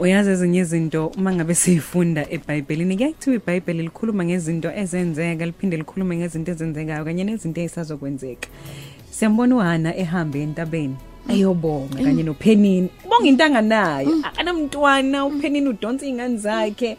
Uyazi 0.00 0.30
ezinye 0.30 0.60
izinto 0.60 1.06
uma 1.06 1.32
ngabe 1.32 1.54
siyifunda 1.54 2.26
eBhayibhelini 2.30 2.96
kuyakuthiwa 2.96 3.36
iBhayibheli 3.36 3.82
likhuluma 3.82 4.24
ngezinto 4.24 4.72
ezenzeka 4.72 5.46
liphinde 5.46 5.76
likhulume 5.76 6.16
ngezinto 6.16 6.52
ezenzekayo 6.52 7.04
kanye 7.04 7.24
nezinto 7.24 7.60
ezisazokwenzeka. 7.60 8.48
Siyambona 9.10 9.56
uHana 9.56 9.90
ehamba 9.96 10.38
entabeni 10.38 10.96
ayobonga 11.28 12.00
kanye 12.04 12.22
noPhenini. 12.22 12.88
Bonga 13.04 13.28
into 13.28 13.44
anganayo. 13.44 14.08
Akanamntwana 14.24 15.26
uPhenini 15.26 15.68
udonsa 15.68 16.06
ingane 16.06 16.36
zakhe. 16.36 16.96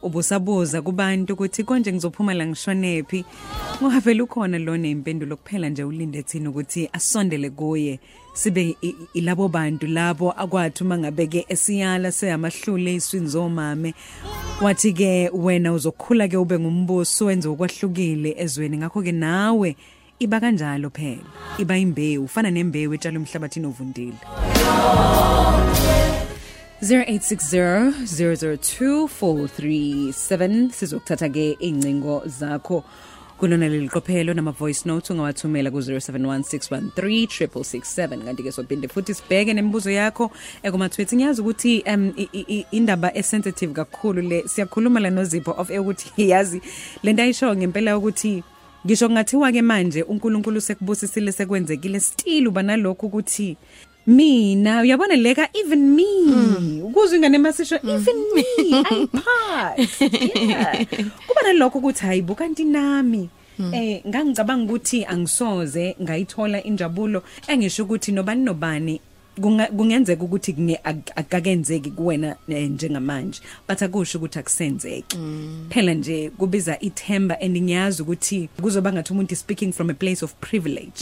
ubusabuza 0.03 0.83
kubantu 0.83 1.33
ukuthi 1.33 1.65
konje 1.65 1.93
ngizophuma 1.93 2.35
la 2.35 2.47
ngishonephi 2.47 3.25
ngoba 3.83 4.01
vele 4.01 4.23
ukhona 4.23 4.59
lona 4.59 4.89
impendulo 4.89 5.37
kuphela 5.37 5.69
nje 5.69 5.85
ulinde 5.85 6.23
thina 6.23 6.51
ukuthi 6.51 6.89
asondele 6.93 7.51
kuye 7.51 8.01
sibe 8.35 8.63
i- 8.63 8.77
i- 8.83 8.95
ilabo 9.15 9.49
bantu 9.49 9.87
labo 9.87 10.33
akwathi 10.33 10.85
uma 10.85 10.99
ngabe 10.99 11.27
ke 11.27 11.47
esiyala 11.49 12.13
seyamahlule 12.13 12.95
iswini 12.95 13.27
zomame. 13.27 13.95
Wathi 14.63 14.93
ke 14.93 15.31
wena 15.33 15.73
uzokhula 15.73 16.29
ke 16.29 16.37
ube 16.37 16.59
ngumbuso 16.59 17.25
wenze 17.27 17.49
okwahlukile 17.49 18.35
ezweni. 18.39 18.77
Ngakho 18.77 19.03
ke 19.03 19.13
nawe 19.13 19.77
iba 20.21 20.41
kanjalo 20.41 20.91
phela. 20.91 21.25
Iba 21.59 21.79
imbewu 21.79 22.25
ufana 22.25 22.51
nembewu 22.51 22.95
etshala 22.95 23.19
umhlabathini 23.19 23.67
ovundile. 23.67 24.17
0860 29.53 30.71
sizokuthatha 30.73 31.29
ke 31.29 31.57
incingo 31.61 32.23
zakho 32.27 32.85
kulona 33.39 33.69
leli 33.69 33.89
qophelo 33.89 34.35
nama 34.35 34.51
voice 34.53 34.87
notes 34.89 35.11
ungawathumela 35.11 35.71
ku 35.71 35.79
0716136667 35.79 38.25
kanti 38.25 38.43
ke 38.43 38.53
sophinde 38.53 38.89
futhi 38.89 39.15
sibheke 39.15 39.55
nemibuzo 39.55 39.91
yakho 39.91 40.31
ekuma 40.63 40.89
tweets 40.89 41.15
ngiyazi 41.15 41.41
ukuthi 41.41 41.83
um 41.87 42.13
i- 42.17 42.29
i- 42.33 42.45
i- 42.49 42.67
indaba 42.71 43.15
esensitive 43.17 43.73
kakhulu 43.75 44.23
le. 44.23 44.43
Siyakhuluma 44.49 45.01
la 45.01 45.11
nozipho 45.11 45.51
of 45.59 45.71
ukuthi 45.71 46.13
yazi 46.33 46.61
lento 47.03 47.23
ayisho 47.23 47.57
ngempela 47.57 47.99
ukuthi 47.99 48.43
ngisho 48.87 49.11
ngathiwa 49.11 49.53
ke 49.53 49.63
manje 49.63 50.03
uNkulunkulu 50.03 50.61
sekubusisile 50.61 51.33
sekwenzekile 51.33 52.01
still 52.01 52.49
uba 52.49 52.63
nalokho 52.63 53.07
ukuthi 53.07 53.57
mina 54.07 54.81
uyabona 54.83 55.17
leka? 55.17 55.49
Even 55.53 55.95
me. 55.95 56.83
Ukuzwa 56.83 57.17
ingane 57.17 57.39
masisho 57.39 57.77
even 57.77 58.25
me. 58.35 58.45
I'm 58.71 59.09
part 59.23 59.79
yeah. 60.35 60.85
Kuba 61.27 61.43
nalokho 61.45 61.79
ukuthi 61.79 62.07
hayibo 62.07 62.35
kanti 62.35 62.65
nami. 62.65 63.29
Eh 63.73 64.03
ngangicabanga 64.09 64.65
ukuthi 64.73 65.05
angisoze 65.05 65.97
ngayithola 66.03 66.65
injabulo 66.65 67.23
engisho 67.49 67.85
ukuthi 67.85 68.13
nobani 68.13 68.45
nobani 68.45 69.01
kunga- 69.01 69.10
kungenzeka 69.77 70.25
ukuthi 70.25 70.53
kunge- 70.53 70.81
ak- 70.85 71.13
akakenzeki 71.17 71.91
kuwena 71.91 72.37
eh, 72.49 72.71
njengamanje. 72.71 73.41
But 73.69 73.83
akusho 73.83 74.19
ukuthi 74.19 74.39
akusenzeki. 74.39 75.19
Phela 75.69 75.95
nje 75.95 76.31
kubiza 76.31 76.81
ithemba 76.81 77.41
and 77.41 77.57
ngiyazi 77.63 78.03
ukuthi 78.03 78.49
kuzoba 78.61 78.93
ngathi 78.93 79.13
umuntu 79.13 79.33
is 79.33 79.41
speaking 79.41 79.73
from 79.73 79.91
a 79.91 79.95
place 79.95 80.23
of 80.25 80.35
privilege. 80.41 81.01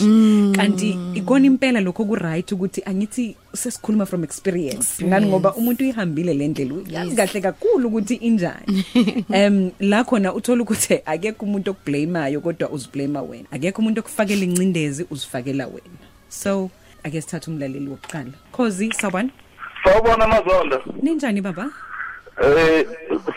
Kanti 0.53 0.97
ikona 1.14 1.47
impela 1.47 1.81
lokho 1.81 2.05
ku 2.05 2.14
right 2.14 2.53
ukuthi 2.53 2.83
angithi 2.87 3.37
sesikhuluma 3.55 4.07
from 4.07 4.25
experience. 4.25 5.05
Ngani 5.05 5.27
ngoba 5.27 5.55
umuntu 5.55 5.85
uyihambile 5.85 6.35
le 6.35 6.49
ndlela. 6.49 6.75
Uyazi 6.75 7.17
kahle 7.17 7.41
kakhulu 7.41 7.88
ukuthi 7.88 8.14
injani. 8.14 8.85
Em 9.33 9.71
la 9.81 10.05
khona 10.05 10.35
uthola 10.35 10.62
ukuthi 10.62 11.01
akekho 11.07 11.47
umuntu 11.47 11.71
okublameayo 11.71 12.41
kodwa 12.41 12.71
uzblame 12.71 13.19
wena. 13.19 13.49
Akekho 13.51 13.83
umuntu 13.83 14.01
okufakela 14.01 14.45
incindezi 14.45 15.07
uzifakela 15.11 15.67
wena. 15.67 15.99
So 16.29 16.71
ake 17.09 17.21
sithathe 17.21 17.51
umlaleli 17.51 17.88
wokuqala 17.88 18.31
khozi 18.53 18.92
sawubona 18.92 19.31
Sawubona 19.85 20.27
Mazondo. 20.29 20.83
ninjani 21.03 21.40
baba 21.40 21.66
Eh 22.42 22.87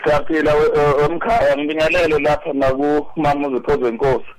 siyaphila 0.04 0.52
emkhaya 1.04 1.56
ngibingelele 1.56 2.18
lapha 2.18 2.52
naku 2.52 3.06
mama 3.16 3.48
uziphoze 3.48 3.88
inkosi. 3.88 4.30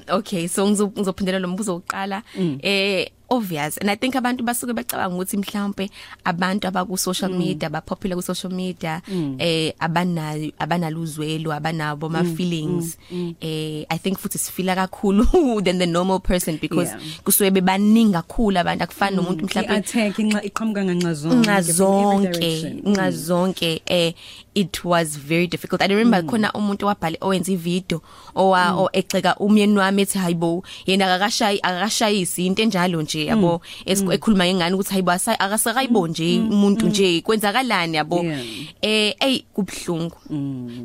Okay 0.08 0.48
so 0.48 0.66
ngizo- 0.68 0.92
ngizophindela 0.98 1.38
lo 1.38 1.48
mbuzo 1.48 1.76
oqala 1.76 2.22
eh 2.62 3.08
obvious 3.30 3.78
and 3.80 3.90
i 3.90 3.96
think 3.96 4.16
abantu 4.16 4.44
basuke 4.44 4.72
becabanga 4.72 5.14
ukuthi 5.16 5.36
mhlawumbe 5.36 5.90
abantu 6.24 6.68
abaku 6.68 6.98
social 6.98 7.30
media 7.32 7.70
ba 7.70 7.80
popular 7.80 8.16
ku 8.16 8.22
social 8.22 8.52
media 8.52 9.00
eh 9.38 9.72
abanayo 9.80 10.52
abanaluzwelo 10.58 11.52
abanabo 11.52 12.08
ma 12.08 12.22
feelings 12.24 12.98
eh 13.40 13.84
i 13.88 13.98
think 13.98 14.18
futhi 14.18 14.38
sifila 14.38 14.74
kakhulu 14.76 15.24
than 15.64 15.78
the 15.78 15.86
normal 15.86 16.20
person 16.20 16.58
because 16.60 16.88
Yeah. 16.94 17.00
kusuke 17.24 17.50
bebaningi 17.50 18.12
kakhulu 18.12 18.58
abantu 18.60 18.84
akufani 18.84 19.16
nomuntu 19.16 19.44
mhlawumbe 19.46 19.74
i-attack 19.74 20.18
inxa 20.18 20.42
iqhamuka 20.42 20.84
nganxa 20.84 21.14
zonke 21.14 21.40
nxa 21.40 21.44
from 21.44 21.58
every 21.58 21.72
zonke 21.72 22.38
direction. 22.38 22.80
nxa 22.86 23.10
zonke 23.10 23.82
eh 23.86 24.14
it 24.54 24.84
was 24.84 25.16
very 25.18 25.46
difficult. 25.46 25.82
I 25.82 25.86
remember 25.86 26.22
khona 26.22 26.52
umuntu 26.52 26.86
wabhala 26.86 27.16
owenza 27.20 27.52
ivideo 27.52 28.02
owa 28.34 28.72
o 28.78 28.88
exeka 28.92 29.36
umyeni 29.36 29.78
wami 29.78 30.02
ethi 30.02 30.18
hayibo 30.18 30.62
yena 30.86 31.06
akakashayi 31.06 31.58
akakashayisi 31.62 32.46
into 32.46 32.62
enjalo 32.62 33.02
nje 33.02 33.24
yabo 33.26 33.60
esiku- 33.86 34.12
ekhuluma 34.12 34.44
ngengane 34.46 34.74
ukuthi 34.74 34.90
hayibo 34.90 35.10
asa- 35.10 35.40
akasakayibo 35.40 36.08
nje 36.08 36.38
umuntu 36.40 36.86
nje 36.88 37.20
kwenzakalani 37.20 37.96
yabo? 37.96 38.22
Yeah. 38.22 38.40
eh 38.82 39.14
ey 39.20 39.42
kubhlungu 39.54 40.16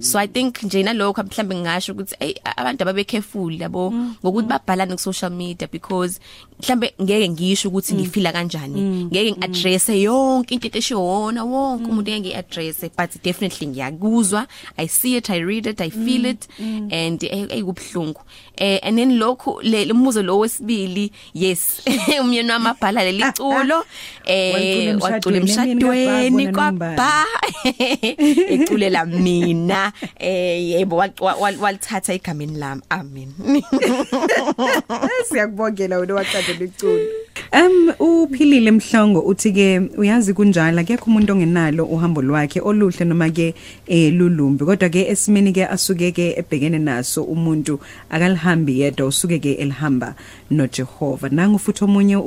so 0.02 0.20
i 0.20 0.28
think 0.28 0.64
nje 0.64 0.84
nalokho 0.84 1.24
mhlambe 1.24 1.56
ngisho 1.56 1.94
ukuthi 1.94 2.16
ey 2.20 2.34
abantu 2.56 2.82
ababe 2.84 3.04
careful 3.04 3.54
yabo 3.62 3.94
ngokuthi 4.24 4.48
babhalane 4.48 4.94
ku 4.96 5.00
social 5.02 5.32
media 5.32 5.68
because 5.72 6.20
mhlambe 6.60 6.94
ngeke 7.02 7.30
ngisho 7.30 7.70
ukuthi 7.70 7.94
ngifila 7.96 8.32
kanjani. 8.32 8.82
Ngeke 9.06 9.32
ngiaddress 9.32 9.90
yonke 9.90 10.54
into 10.56 10.68
eteshona 10.68 11.44
wonke 11.44 11.86
umuntu 11.86 12.12
ngeke 12.12 12.20
ngiaddress 12.20 12.82
but 12.98 13.12
definitely 13.24 13.59
ngiyakuzwa. 13.68 14.48
I 14.78 14.88
see 14.88 15.16
it 15.18 15.30
i 15.30 15.40
read 15.40 15.66
it 15.68 15.82
i 15.82 15.90
feel 15.90 16.26
it 16.26 16.48
and 16.92 17.24
ey 17.24 17.62
kubhlungu. 17.64 18.22
Eh 18.58 18.80
and 18.84 18.98
then 18.98 19.18
lokho 19.20 19.62
le 19.64 19.86
le 19.86 19.94
muzo 19.94 20.22
lo 20.24 20.40
wesibili 20.40 21.12
yes 21.34 21.82
umyeni 22.22 22.50
wami 22.52 22.68
abhala 22.68 23.04
leli 23.04 23.24
culo. 23.38 23.84
eh 24.26 24.54
Walicula 24.54 25.14
wacula 25.14 25.38
emshadweni, 25.38 25.82
emshadweni 25.82 26.26
emini 26.26 26.52
kababa, 26.54 26.96
kwaba 26.96 27.26
eculela 28.54 29.06
mina. 29.06 29.94
Eh 30.20 30.70
yebo 30.70 30.96
wa- 30.96 31.10
wa- 31.20 31.36
wa- 31.36 31.54
walithatha 31.62 32.14
igameni 32.14 32.58
lami. 32.58 32.82
Amen. 32.90 33.34
Siyakubongela 35.30 35.98
wena 35.98 36.14
waqedela 36.14 36.66
iculo 36.66 37.00
Um 37.54 37.94
uphilile 38.00 38.72
mhlongo 38.72 39.20
uthi 39.22 39.52
ke 39.52 39.80
uyazi 39.98 40.34
kunjala 40.34 40.82
akekho 40.82 41.06
umuntu 41.08 41.34
ongenalo 41.34 41.86
uhambo 41.86 42.22
lwakhe 42.22 42.60
oluhle 42.62 43.06
noma 43.06 43.30
ke 43.30 43.49
eh 43.88 44.14
lulumbi. 44.14 44.66
Kodwa 44.66 44.90
ke 44.90 45.08
esimeni 45.10 45.54
ke 45.54 45.66
asuke 45.66 46.12
ke 46.12 46.36
ebhekene 46.38 46.80
naso 46.80 47.24
umuntu 47.24 47.80
akalihambi 48.10 48.82
yedwa 48.82 49.08
usuke 49.08 49.40
ke 49.40 49.54
elihamba 49.54 50.16
noJehova. 50.52 51.30
Nangu 51.30 51.60
futhi 51.60 51.84
omunye 51.84 52.18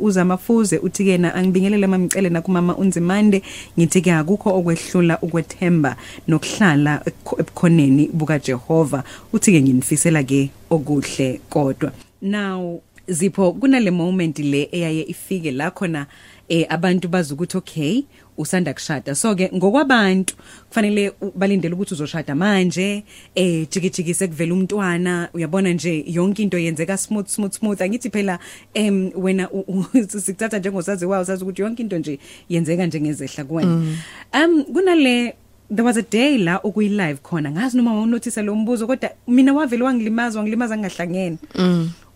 uzamafuze 0.00 0.78
uthi 0.78 1.04
ke 1.04 1.18
na 1.18 1.34
angibingelele 1.34 1.86
mamcele 1.86 2.28
nakumama 2.28 2.76
unzimande. 2.76 3.42
Ngithi 3.78 4.00
ke 4.02 4.12
akukho 4.12 4.50
okwehlula 4.58 5.18
ukwethemba 5.22 5.96
nokuhlala 6.28 7.02
ebukhoneni 7.38 8.10
buka 8.12 8.38
Jehova 8.38 9.04
uthi 9.32 9.52
ke 9.52 9.62
nginifisela 9.62 10.22
ke 10.22 10.50
okuhle 10.70 11.40
kodwa. 11.50 11.92
Now 12.22 12.80
zipho 13.08 13.52
kunale 13.52 13.90
moment 13.90 14.38
le 14.38 14.68
eyaye 14.72 15.02
ifike 15.08 15.50
la 15.50 15.70
khona 15.70 16.06
eh 16.48 16.66
abantu 16.68 17.08
baza 17.08 17.34
ukuthi 17.34 17.56
okay 17.56 18.04
usanda 18.42 18.74
kushada. 18.74 19.14
So 19.14 19.34
ke 19.34 19.50
ngokwabantu 19.54 20.34
kufanele 20.68 21.12
balindele 21.36 21.74
ukuthi 21.74 21.94
uzoshada 21.94 22.34
manje 22.34 23.04
eh 23.34 23.66
jikijikise 23.70 24.28
kuvela 24.28 24.54
umntwana. 24.54 25.28
Uyabona 25.34 25.72
nje 25.72 26.04
yonke 26.06 26.42
into 26.42 26.58
yenzeka 26.58 26.96
smooth 26.96 27.28
smooth 27.28 27.52
smooth. 27.52 27.80
Angithi 27.80 28.10
phela 28.10 28.38
em 28.74 29.12
wena 29.14 29.48
sikuthatha 30.24 30.58
njengosazi 30.58 31.06
wayo 31.06 31.24
sazi 31.24 31.44
ukuthi 31.44 31.62
yonke 31.62 31.82
into 31.82 31.98
nje 31.98 32.18
yenzeka 32.48 32.86
njengezehla 32.86 33.44
kuwena. 33.44 33.96
Um 34.34 34.64
kunale 34.64 35.34
there 35.72 35.84
was 35.84 35.96
a 35.96 36.02
day 36.02 36.38
la 36.38 36.60
ukuyi 36.60 36.88
live 36.88 37.22
khona. 37.22 37.50
Ngazi 37.50 37.76
noma 37.76 37.94
wawunotice 37.94 38.42
lo 38.42 38.54
mbuzo 38.54 38.86
kodwa 38.86 39.10
mina 39.28 39.52
wavele 39.52 39.84
wangilimaza 39.84 40.38
wangilimaza 40.38 40.76
ngingahlangene. 40.76 41.38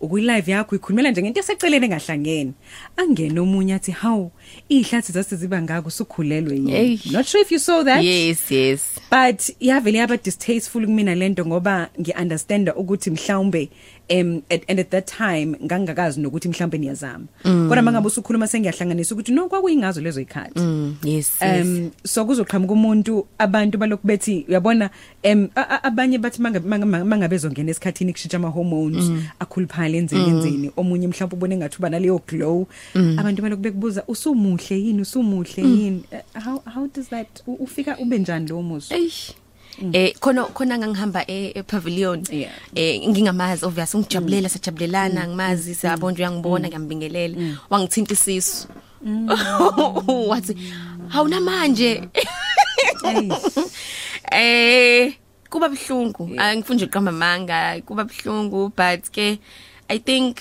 Ukuyi 0.01 0.25
live 0.25 0.53
yakho 0.53 0.77
ikhulumela 0.77 1.11
nje 1.11 1.23
ngento 1.23 1.41
eseceleni 1.41 1.87
engahlangene. 1.87 2.53
Angene 2.97 3.41
omunye 3.41 3.75
athi 3.75 3.93
hawu 3.93 4.31
ihlathi 4.69 5.13
zasiziba 5.13 5.63
ngako 5.63 5.91
sukhulelwe 5.91 6.55
yini? 6.55 6.73
Eish. 6.75 7.13
not 7.13 7.27
sure 7.27 7.43
if 7.43 7.53
you 7.53 7.59
saw 7.59 7.83
that. 7.85 8.05
Yes 8.05 8.51
yes. 8.51 9.01
But 9.11 9.51
yavele 9.61 9.99
yaba 9.99 10.17
distasteful 10.17 10.85
kumina 10.87 11.15
lento 11.15 11.47
ngoba 11.47 11.89
ngiunderstanda 12.01 12.75
ukuthi 12.75 13.11
mhlawumbe 13.11 13.71
um 14.11 14.43
at, 14.51 14.63
and 14.69 14.81
at 14.81 14.91
that 14.91 15.07
time 15.07 15.57
ngangakazi 15.65 16.21
nokuthi 16.21 16.49
mhlawumbe 16.49 16.79
niyazama. 16.79 17.25
Kodwa 17.43 17.83
mangabe 17.83 18.07
usukhuluma 18.07 18.47
sengiyahlanganisa 18.47 19.15
ukuthi 19.15 19.33
no 19.33 19.49
kwakuyingazo 19.49 20.01
lezo 20.01 20.21
ikhathi 20.21 20.61
mm, 20.61 20.97
yes 21.05 21.33
yes. 21.43 21.67
Um 21.67 21.91
so 22.05 22.25
kuzoqhamuka 22.25 22.73
umuntu 22.73 23.27
abantu 23.39 23.79
balokhu 23.79 24.07
bethi 24.07 24.45
uyabona 24.49 24.91
um 25.25 25.49
a- 25.55 25.61
a- 25.71 25.83
abanye 25.85 26.19
bathi 26.19 26.43
mangabe 26.43 26.69
mangabe- 26.69 27.05
mangabe 27.05 27.37
zongena 27.39 27.71
esikhathini 27.71 28.13
kushintsha 28.13 28.37
ama 28.37 28.49
hormones 28.49 29.11
akhuluphale 29.41 29.99
enzeni 29.99 30.29
enzeni 30.29 30.71
omunye 30.77 31.09
mhlawumbe 31.09 31.37
ubone 31.37 31.57
ngathi 31.57 31.77
uba 31.79 31.89
naleyo 31.91 32.21
glow. 32.29 32.67
Abantu 32.95 33.43
balokhu 33.43 33.63
bekubuza 33.63 34.05
usumuhle 34.09 34.77
yini? 34.81 35.03
Usumuhle 35.03 35.63
yini? 35.63 36.03
Uh, 36.13 36.41
how 36.45 36.63
how 36.75 36.87
does 36.95 37.09
that 37.09 37.43
u- 37.47 37.55
ufika 37.61 37.99
ube 37.99 38.19
njani 38.19 38.49
lo 38.49 38.63
muso 38.63 38.95
Eish. 38.95 39.33
Eh 39.93 40.15
khona 40.21 40.45
khona 40.45 40.79
ngangihamba 40.79 41.25
e 41.29 41.53
e 41.55 41.63
pavilion 41.63 42.23
Yeah. 42.31 42.53
eh 42.75 43.09
ngingamazi 43.09 43.65
obvious 43.65 43.95
ngijabulela 43.97 44.49
sajabulelana 44.49 45.29
ngimazi 45.29 45.75
siyabona 45.75 46.17
uyangibona 46.17 46.69
ngiyambingelela. 46.69 47.37
Wangithinta 47.71 48.15
isisu. 48.15 48.69
Wathi 50.31 50.57
hawuna 51.09 51.41
manje 51.41 52.03
eh 54.33 55.15
kuba 55.51 55.69
bhlungu 55.69 56.31
angifuni 56.37 56.77
nje 56.77 56.85
uqamba 56.85 57.13
manga 57.13 57.81
kuba 57.87 58.05
bhlungu 58.05 58.73
but 58.77 59.11
ke 59.13 59.39
i 59.89 59.99
think 59.99 60.37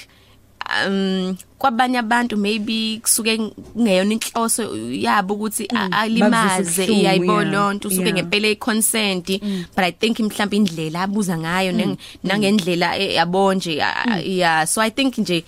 um 0.88 1.36
kwabanye 1.58 1.97
abantu 1.97 2.38
maybe 2.38 2.99
kusuke 3.01 3.38
kungeyona 3.38 4.13
inhloso 4.13 4.78
yabo 4.91 5.34
ukuthi 5.34 5.67
a- 5.75 5.91
alimaze. 5.91 6.82
bubuhlungu, 6.86 7.01
iyayibona 7.01 7.41
yeah, 7.41 7.54
lonto 7.54 7.88
usuke 7.88 8.04
yeah. 8.04 8.13
ngempela 8.15 8.47
econsent 8.47 9.28
but 9.75 9.84
i 9.86 9.91
think 9.91 10.19
mhlawumbe 10.19 10.58
indlela 10.58 11.01
abuza 11.01 11.38
ngayo 11.38 11.71
neng- 11.71 11.97
nangendlela 12.23 12.97
eh, 12.97 13.15
yabo 13.15 13.54
nje 13.54 13.82
a- 13.84 14.19
yeah. 14.25 14.67
So 14.67 14.82
i 14.82 14.91
think 14.91 15.17
nje 15.17 15.43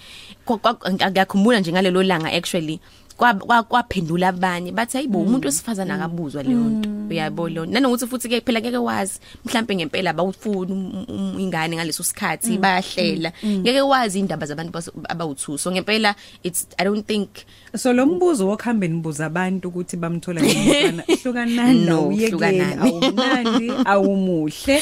kwa- 0.45 0.57
kwa- 0.57 0.93
ngiyakhumbula 0.93 1.59
nje 1.59 1.71
ngalelo 1.71 2.03
langa 2.03 2.31
actually 2.31 2.79
kwa- 2.79 2.79
kwa- 2.79 3.06
kwaphendula 3.17 4.27
abanye 4.27 4.71
bathi 4.71 4.97
hayibo 4.97 5.19
umuntu 5.21 5.47
wesifazana 5.47 5.95
akabuzwa 5.95 6.43
leyo 6.43 6.59
nto. 6.59 6.89
Uyayibona 7.09 7.49
leyo 7.53 7.65
nto. 7.65 7.73
nanokuthi 7.73 8.07
futhi 8.07 8.29
ke 8.29 8.41
phela 8.41 8.61
ngeke 8.61 8.77
wazi 8.77 9.19
mhlawumbe 9.45 9.75
ngempela 9.75 10.09
abawufuni 10.09 10.71
um- 10.71 11.05
um- 11.09 11.39
ingane 11.39 11.75
ngaleso 11.75 12.03
sikhathi 12.03 12.57
bayahlela. 12.57 13.31
Ngeke 13.45 13.81
wazi 13.81 14.19
indaba 14.19 14.45
zabantu 14.45 14.71
bas- 14.71 14.91
abawuthu. 15.09 15.57
So 15.57 15.71
ngempela 15.71 16.15
it's 16.43 16.67
i 16.77 16.83
don't 16.85 17.05
think 17.07 17.29
so 17.75 17.93
lo 17.93 18.05
mbuzo 18.05 18.47
wokuhambe 18.47 18.87
nibuza 18.87 19.25
abantu 19.25 19.67
ukuthi 19.69 19.97
bamthola 19.97 20.41
ngomntwana 20.41 21.03
hlukanani 21.23 21.85
No, 21.85 22.07
uyekeni 22.07 22.29
hlukanani. 22.29 22.81
awumnandi 22.81 23.71
awumuhle. 23.85 24.81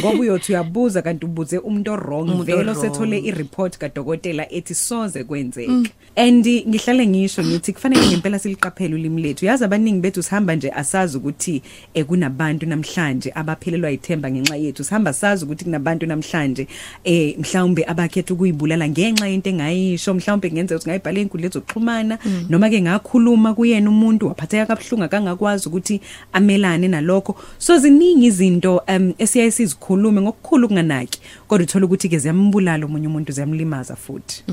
Ngoba 0.00 0.18
uyothi 0.20 0.52
uyabuza 0.52 1.02
kanti 1.02 1.24
ubuze 1.26 1.58
umuntu 1.58 1.92
orong 1.92 2.22
Umuntu 2.22 2.42
vele 2.44 2.58
o-wrong. 2.70 2.80
sethole 2.80 3.18
ireport 3.18 3.78
kadokotela 3.78 4.52
ethi 4.52 4.74
soze 4.74 5.24
kwenzeke. 5.24 5.90
And 6.16 6.46
ngihlale 6.46 7.06
ngisho 7.06 7.44
ngithi 7.44 7.72
kufanele 7.76 8.06
ngempela 8.06 8.38
siliqaphele 8.38 8.94
ulimi 8.94 9.22
lethu. 9.22 9.46
Yazi 9.46 9.64
abaningi 9.64 10.00
bethu 10.00 10.22
sihamba 10.22 10.54
nje 10.56 10.70
asazi 10.70 11.16
ukuthi 11.16 11.62
eh, 11.94 12.04
kunabantu 12.04 12.66
namhlanje 12.66 13.32
abaphelelwa 13.34 13.90
ithemba 13.90 14.30
ngenxa 14.30 14.56
yethu. 14.56 14.84
Sihamba 14.84 15.12
sazi 15.12 15.44
ukuthi 15.44 15.64
kunabantu 15.64 16.06
namhlanje 16.06 16.66
eh 17.04 17.38
mhlawumbe 17.38 17.84
abakhetha 17.86 18.34
ukuyibulala 18.34 18.88
ngenxa 18.88 19.28
yento 19.28 19.50
engayisho 19.50 20.14
mhlawumbe 20.14 20.48
kungenzeka 20.48 20.76
ukuthi 20.76 20.88
ngayibhala 20.88 21.18
einkundleni 21.20 21.52
zokuxhumana 21.52 22.18
noma 22.48 22.70
ke 22.70 22.80
ngakhuluma 22.80 23.54
kuyena 23.54 23.90
umuntu 23.90 24.26
waphatheka 24.28 24.66
kabuhlungu 24.66 25.04
akangakwazi 25.04 25.68
ukuthi 25.68 26.00
amelane 26.32 26.88
nalokho. 26.88 27.36
So 27.58 27.78
ziningi 27.78 28.26
izinto 28.26 28.82
um 28.88 29.12
esiyaye 29.18 29.50
sizikhulume 29.50 30.20
ngokukhulu 30.20 30.68
kunganaki 30.68 31.20
kodwa 31.48 31.64
uthola 31.64 31.86
ukuthi 31.86 32.08
ke 32.08 32.18
ziyambulala 32.18 32.86
umunye 32.86 33.06
umuntu 33.06 33.32
ziyamlimaza 33.32 33.96
futhi. 33.96 34.44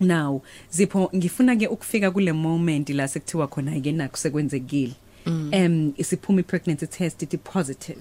Now 0.00 0.42
zipho 0.70 1.10
ngifuna 1.16 1.56
ke 1.56 1.66
ukufika 1.66 2.10
kule 2.10 2.32
moment 2.32 2.88
la 2.90 3.08
sekuthiwa 3.08 3.46
khona 3.48 3.80
ke 3.80 3.92
nakho 3.92 4.16
sekwenzekile 4.16 4.92
um 5.26 5.92
isiphuma 5.96 6.40
ipregnancy 6.40 6.86
test 6.86 7.22
ithi 7.22 7.38
positive 7.38 7.98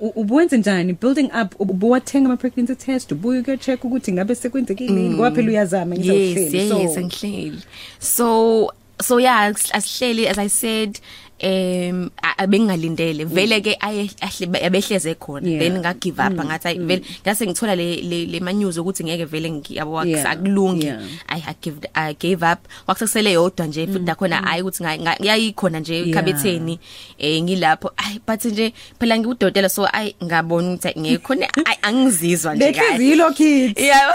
ubuwenze 0.00 0.58
njani? 0.58 0.92
Building 0.92 1.30
up 1.42 1.60
ubuwathenga 1.60 2.26
ama 2.26 2.36
pregnancy 2.36 2.74
test 2.76 3.12
ubuye 3.12 3.40
uke 3.40 3.56
check 3.56 3.84
ukuthi 3.84 4.12
ngabe 4.12 4.34
sekwenzekile 4.34 5.00
yini? 5.02 5.14
Ngoba 5.14 5.30
phela 5.30 5.48
uyazama 5.48 5.94
yes 5.94 6.04
ngizawuhleli 6.04 6.82
yes 6.82 6.96
angihleli. 6.98 7.58
So 7.98 8.72
so 9.02 9.20
yeah 9.20 9.50
as- 9.50 9.70
asihleli 9.72 10.28
as 10.28 10.38
i 10.38 10.48
said 10.48 10.98
em 11.38 12.10
a- 12.22 12.38
abengingalindele 12.44 13.24
vele 13.26 13.60
ke 13.60 13.76
aye 13.80 14.08
ahle 14.22 14.58
yabehleze 14.62 15.14
khona. 15.18 15.48
Yeah. 15.48 15.58
then 15.60 15.78
nga 15.82 15.94
give 15.94 16.20
up 16.20 16.32
ngathi 16.32 16.68
ayi, 16.68 16.78
vele 16.78 17.02
ngase 17.26 17.46
ngithola 17.46 17.74
le 17.76 18.00
le 18.02 18.18
le 18.26 18.38
manyuzo 18.40 18.80
ukuthi 18.82 19.04
ngeke 19.04 19.24
vele 19.26 19.50
ngiyabo 19.50 20.04
Yeah. 20.04 20.30
akulungi. 20.30 20.86
Yeah. 20.86 21.02
i 21.28 21.42
I 21.46 21.54
give 21.60 21.78
i 21.94 22.12
gave 22.14 22.42
up. 22.42 22.60
Wakusele 22.86 23.32
yodwa 23.32 23.66
nje 23.66 23.86
futhi 23.86 24.04
nakhona 24.04 24.46
ayi 24.46 24.62
ukuthi 24.62 24.82
nga- 24.84 24.98
nga- 24.98 25.18
yayikhona 25.20 25.80
nje 25.80 25.94
Yeah. 25.94 26.08
ekhabetheni 26.08 26.78
eh 27.18 27.42
ngilapho. 27.42 27.90
Ay 27.96 28.18
but 28.26 28.44
nje 28.44 28.72
phela 28.98 29.18
ngiwudokotela 29.18 29.68
so 29.68 29.86
ay 29.92 30.14
ngabona 30.24 30.74
ukuthi 30.74 31.00
ngekho 31.00 31.32
ay 31.66 31.76
angizizwa 31.82 32.54
nje 32.54 32.72
kahle. 32.72 32.98
Lehlizilo 32.98 33.30
kids. 33.34 33.80
Yeah 33.90 34.14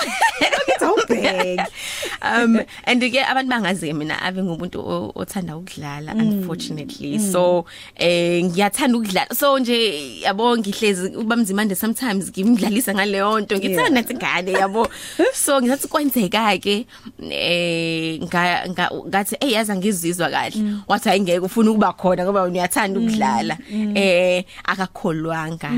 awubheki 0.79 1.59
um 2.23 2.59
and 2.87 3.01
ke 3.11 3.19
abantu 3.19 3.49
bangazi 3.51 3.93
mina 3.93 4.15
ave 4.21 4.41
ngumuntu 4.43 4.79
o- 4.79 5.11
othanda 5.15 5.57
ukudlala 5.57 6.13
unfortunately. 6.15 7.08
So 7.17 7.65
eh 7.95 8.43
ngiyathanda 8.43 8.97
ukudlala. 8.97 9.33
So 9.33 9.59
nje 9.59 9.75
yabo 10.21 10.57
ngihlezi 10.57 11.15
ubamzimande 11.17 11.75
sometimes 11.75 12.29
ngimdlalisa 12.29 12.93
ngaleyo 12.93 13.39
nto. 13.39 13.57
Ngithanda 13.57 14.03
ngane 14.03 14.51
yabo. 14.51 14.87
So 15.33 15.61
ngizathi 15.61 15.87
kwenzeka 15.87 16.57
ke 16.61 16.85
eh 17.31 18.19
nga 18.23 18.67
nga- 18.69 18.91
ngathi 19.07 19.35
hey 19.41 19.51
yaza 19.53 19.75
ngizizwa 19.75 20.29
kahle. 20.29 20.83
Wathi 20.87 21.09
ayingeke 21.09 21.39
ufuna 21.39 21.71
ukuba 21.71 21.93
khona 21.93 22.23
ngoba 22.25 22.43
uyathanda 22.43 22.99
ukudlala. 22.99 23.57
Eh 23.95 24.43
akakholwanga. 24.65 25.71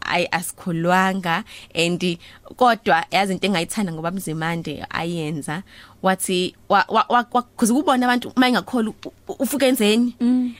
Ay 0.00 0.26
asikholwanga. 0.30 1.44
And 1.74 2.18
kodwa 2.56 3.04
yazi 3.10 3.32
into 3.32 3.46
engayithanda 3.46 3.92
ngoba 3.92 4.10
mzimande 4.10 4.84
ayenza. 4.90 5.62
Wathi 6.06 6.54
kuze 7.56 7.72
kubona 7.74 8.06
abantu 8.06 8.32
mayingakholwa 8.36 8.94
ufuke 9.38 9.66
enzeni 9.68 10.14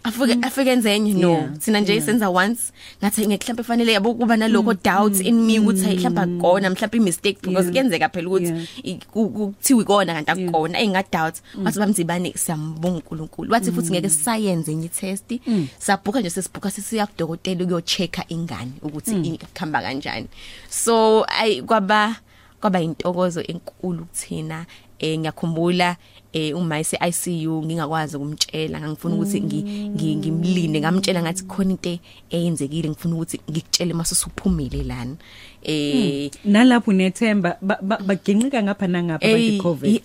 afuke 0.05 0.39
afike 0.43 0.71
enzenye 0.71 1.15
no 1.15 1.31
Yeah, 1.31 1.59
thina 1.59 1.81
nje 1.81 2.01
senza 2.01 2.31
once 2.31 2.73
ngathi 3.03 3.27
ngeke 3.27 3.45
mhlawumbe 3.45 3.63
fanele 3.63 3.93
yabo 3.93 4.15
kuba 4.15 4.37
naloko 4.37 4.75
doubts 4.75 5.21
in 5.21 5.35
me 5.47 5.59
ukuthi 5.59 5.85
hey 5.87 5.97
mhlawumbe 5.97 6.21
akona 6.21 6.71
mhlawumbe 6.71 6.97
i 6.99 7.01
mistake 7.01 7.39
because 7.43 7.65
Yeah. 7.67 7.73
kuyenzeka 7.73 8.09
phela 8.09 8.29
ukuthi 8.29 8.45
Yeah. 8.47 8.65
i- 8.85 8.99
ku- 9.13 9.29
kuthiwa 9.29 9.83
ikona 9.83 10.15
kanti 10.15 10.31
akukona 10.31 10.79
enga 10.79 11.03
doubt 11.13 11.35
wathi 11.65 11.79
bamzibane 11.79 12.33
siyambonga 12.37 12.97
uNkulunkulu. 12.97 13.53
Wathi 13.53 13.73
futhi 13.73 13.91
ngeke 13.93 14.09
science 14.11 14.71
enye 14.73 14.89
test 14.89 15.41
sabhuka 15.79 16.21
nje 16.21 16.31
sesibhuka 16.31 16.71
sisiya 16.71 17.07
kudokotela 17.07 17.65
ukuyochecka 17.65 18.25
ingane 18.29 18.73
ukuthi 18.83 19.15
ikhamba 19.17 19.83
kanjani. 19.83 20.27
So 20.71 21.25
ay 21.29 21.63
kwaba 21.63 22.17
kwaba 22.61 22.81
intokozo 22.81 23.41
enkulu 23.43 24.05
kuthina. 24.05 24.67
Eh 24.99 25.19
ngiyakhumbula 25.19 25.97
eh 26.33 26.57
uma 26.57 26.81
ise 26.81 26.97
ICU 27.01 27.63
ngingakwazi 27.65 28.17
ukumtshela 28.17 28.81
ngangifuna 28.81 29.15
ukuthi 29.15 29.41
ngi- 29.41 29.65
ngi- 29.97 30.17
ngimlinde 30.17 30.81
ngamtshela 30.81 31.23
ngathi 31.23 31.45
khona 31.45 31.71
into 31.71 31.99
eyenzekile 32.31 32.89
ngifuna 32.91 33.15
ukuthi 33.15 33.41
ngikutshele 33.51 33.95
mase 33.95 34.13
usuphumile 34.15 34.83
lana. 34.83 35.17
Eh 35.63 36.31
nalapho 36.45 36.93
nethemba 36.93 37.57
ba- 37.63 37.81
ba- 37.83 38.01
baginqika 38.07 38.63
ngapha 38.63 38.87
nangapha 38.87 39.27
Ey, 39.27 39.33
bathi 39.35 39.59
covid. 39.63 40.03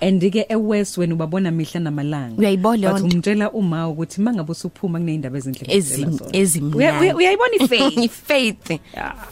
I- 0.00 0.06
and 0.06 0.20
ke 0.32 0.46
eWest 0.48 0.98
wena 0.98 1.14
ubabona 1.14 1.50
mihla 1.50 1.80
namalanga. 1.80 2.36
Uyayibona 2.38 2.76
leyo 2.76 2.92
But 2.92 3.02
nto. 3.02 3.16
umtshela 3.16 3.50
uma 3.52 3.88
ukuthi 3.88 4.20
mangabe 4.20 4.52
usuphuma 4.52 4.98
kunezindaba 4.98 5.38
ezinhle 5.38 5.66
ezim 5.74 6.08
ngokutshela 6.08 6.18
zona. 6.18 6.36
ezimnandi 6.36 6.76
Uya- 6.78 7.00
uya- 7.00 7.16
uyayibona 7.16 7.54
ifaith? 7.60 8.10
Faith 8.28 8.80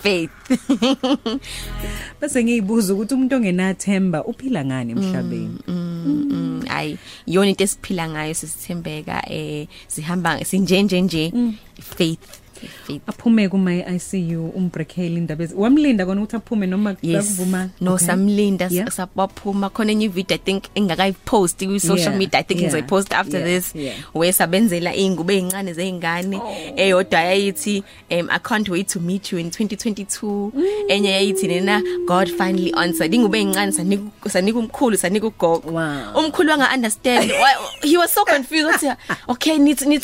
faith. 0.03 0.31
Bese 2.21 2.45
ngiyibuza 2.45 2.95
ukuthi 2.95 3.15
umuntu 3.15 3.37
ongenathemba 3.37 4.25
uphila 4.25 4.65
ngani 4.65 4.93
emhlabeni? 4.93 5.59
mm 5.69 6.63
ay 6.69 6.97
yona 7.27 7.49
into 7.51 7.65
esiphila 7.65 8.09
ngayo 8.11 8.35
sisithembeka 8.35 9.23
eh 9.31 9.67
sihamba 9.89 10.45
sinjenje 10.45 11.01
nje 11.01 11.33
faith 11.79 11.95
faith. 11.97 12.29
Aphume 13.07 13.49
kuma 13.49 13.73
ICU 13.75 14.49
umbreakheli 14.57 15.17
indaba 15.17 15.45
ezi 15.45 15.55
wamlinda 15.55 16.07
kona 16.07 16.21
ukuthi 16.23 16.37
aphume 16.37 16.67
noma 16.67 16.97
Yes. 17.03 17.25
sakuvuma 17.27 17.69
No 17.81 17.95
Okay. 17.95 18.07
samlinda 18.07 18.69
Yeah. 18.71 18.91
sabaphuma. 18.91 19.71
Khona 19.71 19.93
enye 19.93 20.09
video 20.09 20.35
I 20.35 20.39
think 20.39 20.65
engakayipost 20.75 21.67
ku 21.67 21.81
social 21.81 21.99
Yeah, 22.13 22.19
media 22.19 22.39
I 22.41 22.43
think 22.43 22.61
yeah, 22.61 22.71
ngizoyipost 22.73 23.13
after 23.13 23.39
yeah, 23.41 23.49
this 23.61 23.75
yeah. 23.75 23.95
wesabenzela 24.15 24.95
ingube 24.95 25.37
ezincane 25.37 25.73
zeingane 25.73 26.41
eyodwa 26.77 27.21
yayithi 27.21 27.83
um 28.11 28.29
I 28.31 28.39
can't 28.39 28.69
wait 28.69 28.89
to 28.89 29.01
meet 29.01 29.33
you 29.33 29.39
in 29.39 29.51
2022 29.51 30.53
enye 30.89 31.11
yayithi 31.11 31.49
nena 31.49 31.83
God 32.07 32.29
finally 32.29 32.73
answered. 32.77 33.15
Ingube 33.15 33.41
ezincane 33.41 33.73
sanika 33.73 34.31
sanika 34.31 34.59
umkhulu 34.59 34.97
sanika 34.97 35.27
ugogo. 35.27 35.71
Wow. 35.71 36.25
umkhulu 36.25 36.51
wanga 36.51 36.71
understand 36.75 37.31
Why- 37.31 37.89
he 37.91 37.97
was 37.99 38.13
so 38.15 38.25
confused 38.25 38.67
wathi 38.67 38.93
okay 39.29 39.59
need 39.59 39.81
need 39.87 40.03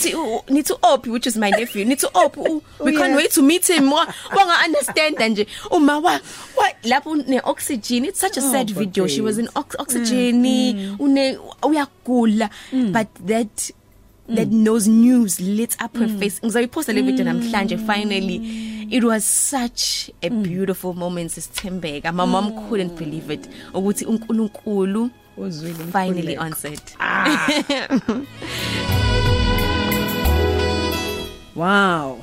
need 0.50 0.66
to 0.66 0.78
op 0.82 1.07
which 1.07 1.26
is 1.26 1.36
my 1.36 1.50
nephew 1.50 1.84
need 1.84 1.98
to 1.98 2.09
op 2.14 2.36
we 2.80 2.97
can't 2.97 3.16
wait 3.16 3.30
to 3.32 3.43
meet 3.43 3.66
him 3.70 3.90
Wa- 3.90 4.07
wanga 4.36 4.64
understand 4.64 5.16
nje. 5.18 5.47
Uma 5.70 5.99
wa 5.99 6.18
wa- 6.57 6.72
lapho 6.84 7.16
ne 7.26 7.40
oxygen 7.45 8.05
it's 8.05 8.20
such 8.20 8.36
a 8.36 8.40
sad 8.40 8.70
Oh, 8.70 8.78
video. 8.78 9.07
She 9.07 9.20
Baptiste. 9.20 9.24
was 9.24 9.38
in 9.38 9.49
ox 9.57 9.76
oxygen 9.78 10.45
une 10.99 11.38
uyagula 11.62 12.51
but 12.93 13.09
that 13.26 13.70
that 14.28 14.49
nose 14.49 14.88
news 14.88 15.40
lit 15.40 15.76
up 15.82 15.97
her 15.97 16.09
face. 16.09 16.40
Ngizoyiposta 16.40 16.93
le 16.95 17.03
video 17.03 17.24
namhlanje 17.24 17.76
finally. 17.86 18.40
It 18.90 19.05
was 19.05 19.24
such 19.24 20.11
a 20.22 20.28
beautiful 20.28 20.95
moment 20.95 21.30
sisithembeka 21.30 22.12
my 22.14 22.24
mom 22.24 22.68
couldn't 22.68 22.97
believe 22.99 23.30
it. 23.30 23.49
Ukuthi 23.74 24.05
uNkulunkulu 24.07 25.11
Uzwile 25.36 25.74
finally 25.93 26.36
umkhuleko. 26.36 26.43
answered 26.43 26.82
Wow. 31.55 32.18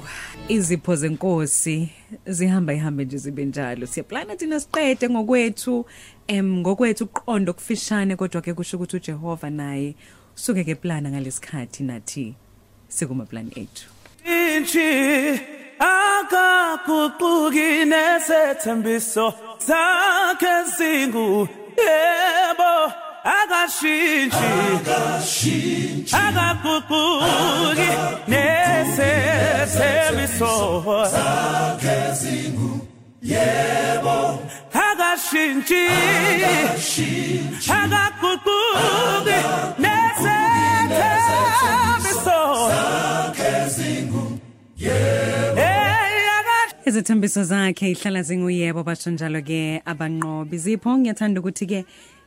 Izipho 0.49 0.95
zenkosi 0.95 1.89
zihamba 2.25 2.73
ihambe 2.73 3.05
nje 3.05 3.17
zibe 3.17 3.45
njalo. 3.45 3.87
Siyaplana 3.87 4.35
thina 4.35 4.59
siqede 4.59 5.09
ngokwethu 5.09 5.85
em 6.27 6.57
ngokwethu 6.57 7.03
uqondo 7.03 7.53
kufishane 7.53 8.15
kodwa 8.15 8.41
ke 8.41 8.53
kusho 8.53 8.77
ukuthi 8.77 8.95
uJehova 8.95 9.49
naye 9.49 9.95
usuke 10.35 10.63
ke 10.63 10.75
plana 10.75 11.09
ngalesikhathi 11.09 11.83
nathi 11.83 12.35
sikuma 12.87 13.25
plan 13.25 13.51
ethu. 13.55 13.89
Inchi 14.25 15.39
akaguquki 15.79 17.85
nesethembiso 17.85 19.33
sakhe 19.57 20.65
singu 20.77 21.47
yebo 21.77 22.93
akashintshi 23.23 24.47
akashintshi 24.75 26.15
akaguquki 26.15 27.89
nesethembiso 28.31 30.53
sakhe 31.11 32.15
singu 32.15 32.87
yebo. 33.21 34.39
Akashintshi 34.73 35.81
akashintshi 36.47 37.71
akaguquki 37.71 39.37
nesethembiso 39.83 42.39
Izithembiso 46.85 47.43
zakhe 47.43 47.91
ihlala 47.91 48.21
zinguyebo 48.23 48.83
basho 48.83 49.11
njalo 49.11 49.41
ke 49.41 49.81
abanqobi. 49.85 50.57
Zipho 50.57 50.97
ngiyathanda 50.97 51.39
ukuthi 51.39 51.65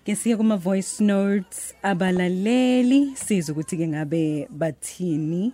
ke 0.04 0.12
ke 0.12 0.16
siye 0.16 0.36
kuma 0.36 0.56
voice 0.56 1.00
notes 1.00 1.74
abalaleli. 1.82 3.12
Siza 3.14 3.52
ukuthi 3.52 3.76
ke 3.76 3.86
ngabe 3.88 4.48
bathini. 4.50 5.52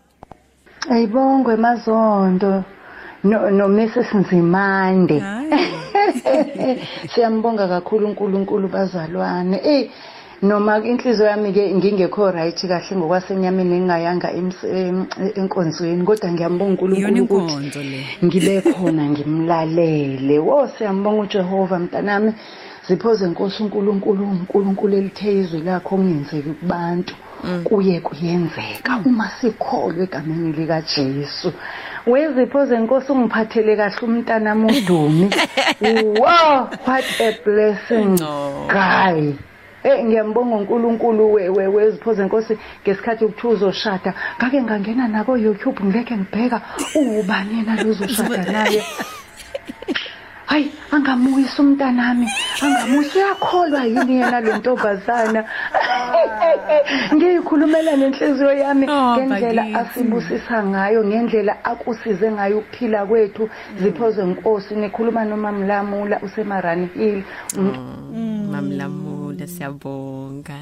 Ayibongwe 0.91 1.57
mazondo 1.57 2.65
no 3.25 3.51
no 3.51 3.69
Mrs 3.69 4.15
Nzimande. 4.15 5.21
Siyambonga 7.15 7.69
kakhulu 7.69 8.07
uNkulunkulu 8.07 8.69
bazalwane. 8.69 9.61
Eh 9.65 9.91
noma 10.43 10.79
inhliziyo 10.79 11.29
yami 11.29 11.53
ke 11.53 11.75
ngingekho 11.75 12.31
right 12.31 12.57
kahle 12.69 12.97
ngokwasenyameni 12.97 13.77
engayanga 13.77 14.33
ems- 14.33 14.65
em- 14.65 15.07
enkonzweni 15.37 16.05
kodwa 16.05 16.33
ngiyambonga 16.33 16.97
iyona 16.97 17.21
uNkulunkulu 17.21 17.25
ukuthi 17.25 17.55
inkonzo 17.55 17.83
le. 17.83 18.07
ngibe 18.25 18.61
khona 18.73 19.11
ngimlalele. 19.11 20.39
Wo 20.39 20.69
siyambonga 20.69 21.21
uJehova 21.23 21.79
mntanami. 21.79 22.33
Ziphoze 22.89 23.25
inkosi 23.27 23.63
uNkulunkulu 23.63 24.25
uNkulunkulu 24.25 24.97
elithe 24.97 25.33
izwi 25.33 25.61
lakho 25.61 25.89
kungenzeki 25.89 26.51
kubantu 26.51 27.15
kuye 27.65 28.01
kuyenzeka 28.01 29.01
uma 29.05 29.29
sikholwe 29.41 30.03
egameni 30.05 30.53
lika 30.53 30.81
Jesu 30.81 31.53
weziphoze 32.07 32.75
inkosi 32.77 33.13
ungiphathele 33.13 33.77
kahle 33.77 34.01
umntanami 34.03 34.67
udumi 34.79 35.27
wow 36.21 36.69
what 36.87 37.05
a 37.21 37.31
blessing. 37.45 38.17
Guy. 38.69 39.33
Eh 39.85 40.05
ngiyambonga 40.05 40.57
uNkulunkulu 40.57 41.33
wewe 41.33 41.67
weziphoze 41.67 42.23
inkosi 42.23 42.59
ngesikhathi 42.83 43.25
ukuthu 43.25 43.49
uzoshada. 43.49 44.15
Ngake 44.39 44.63
ngangena 44.63 45.09
nako 45.09 45.37
YouTube 45.37 45.85
ngileke 45.85 46.17
ngibheka. 46.17 46.61
Ubani 46.95 47.59
yena 47.59 47.83
lozoshada 47.83 48.45
naye? 48.53 48.83
Hayi 50.51 50.67
angamuyisa 50.93 51.63
umntanami 51.63 52.27
angamuyisa 52.65 53.19
uyakholwa 53.19 53.85
yini 53.85 54.15
yena 54.21 54.41
lo 54.41 54.57
ntombazana? 54.59 55.41
Ngiyikhulumela 57.15 57.93
nenhliziyo 57.97 58.53
yami 58.53 58.87
Oh, 58.91 59.17
ngendlela 59.17 59.63
bakithi. 59.63 59.79
asibusisa 59.81 60.57
ngayo 60.71 61.05
ngendlela 61.05 61.55
akusize 61.65 62.27
ngayo 62.33 62.59
ukuphila 62.59 63.07
kwethu. 63.07 63.45
Ziphoze 63.81 64.23
inkosi 64.23 64.75
nikhuluma 64.75 65.25
noma 65.25 65.53
mlamula 65.53 66.17
usemarani 66.27 66.89
hill. 66.97 67.23
Mamlamula. 68.53 69.08
Siyabonga. 69.47 70.59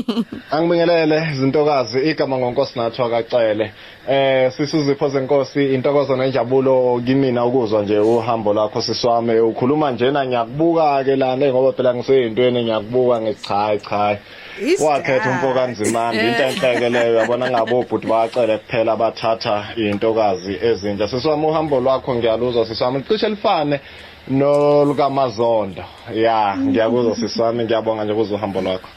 Angibingelele 0.50 1.28
izintokazi 1.32 1.98
igama 2.10 2.38
ngonkosi 2.38 2.78
nathi 2.78 3.02
wakacele. 3.02 3.72
Eh 4.08 4.52
sisuzipho 4.52 5.08
zenkosi 5.08 5.74
intokozo 5.74 6.16
nenjabulo 6.16 7.02
kimina 7.06 7.44
ukuzwa 7.44 7.82
nje 7.82 7.98
uhambo 7.98 8.54
lakho 8.54 8.82
siswami 8.82 9.40
ukhuluma 9.40 9.90
njena 9.90 10.26
ngiyakubuka 10.26 11.04
ke 11.04 11.16
lana 11.16 11.46
ngoba 11.46 11.72
phela 11.72 11.94
ngiseyintweni 11.94 12.62
ngiyakubuka 12.62 13.20
ngichayi 13.20 13.78
chayi. 13.80 14.18
Wakhetha 14.84 15.30
umfoka 15.30 15.54
kanzimanga 15.54 16.22
into 16.22 16.42
enhleke 16.42 16.88
leyo 16.88 17.14
yabona 17.14 17.50
ngabe 17.50 17.74
obhuti 17.74 18.06
bacele 18.06 18.58
kuphela 18.58 18.96
bathatha 18.96 19.64
intokazi 19.76 20.58
ezintsha. 20.62 21.08
Siswami 21.08 21.46
uhambo 21.46 21.80
lwakho 21.80 22.14
ngiyaluzwa 22.14 22.66
siswami 22.66 23.02
cishe 23.02 23.28
lifane. 23.28 23.80
Nolukamazondo 24.30 25.84
ya 26.12 26.56
ngiyakuzwa 26.56 27.16
siswami 27.16 27.64
ngiyabonga 27.64 28.04
nje 28.04 28.14
kuzuhambo 28.14 28.60
lwakho. 28.60 28.88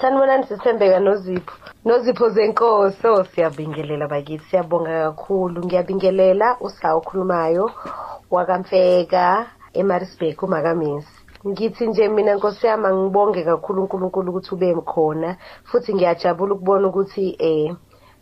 Sanibonani 0.00 0.44
sithembeka 0.46 1.00
nozipho. 1.00 1.54
Nozipho 1.84 2.28
zenkosi 2.28 3.06
oh 3.06 3.24
siyabingelela 3.24 4.08
bakithi 4.08 4.44
siyabonga 4.44 4.90
kakhulu. 5.04 5.64
Ngiyabingelela 5.64 6.56
usawu 6.60 6.98
okhulumayo 6.98 7.70
wakamfeka 8.30 9.46
emarisburg 9.74 10.42
umakamisi. 10.42 11.08
Ngithi 11.48 11.86
nje 11.86 12.08
mina 12.08 12.34
nkosi 12.34 12.66
yami 12.66 12.86
angibonge 12.86 13.42
kakhulu 13.44 13.82
unkulunkulu 13.82 14.30
ukuthi 14.30 14.54
ube 14.54 14.74
khona 14.74 15.36
futhi 15.64 15.94
ngiyajabula 15.94 16.54
ukubona 16.54 16.88
ukuthi 16.88 17.36
eh 17.38 17.74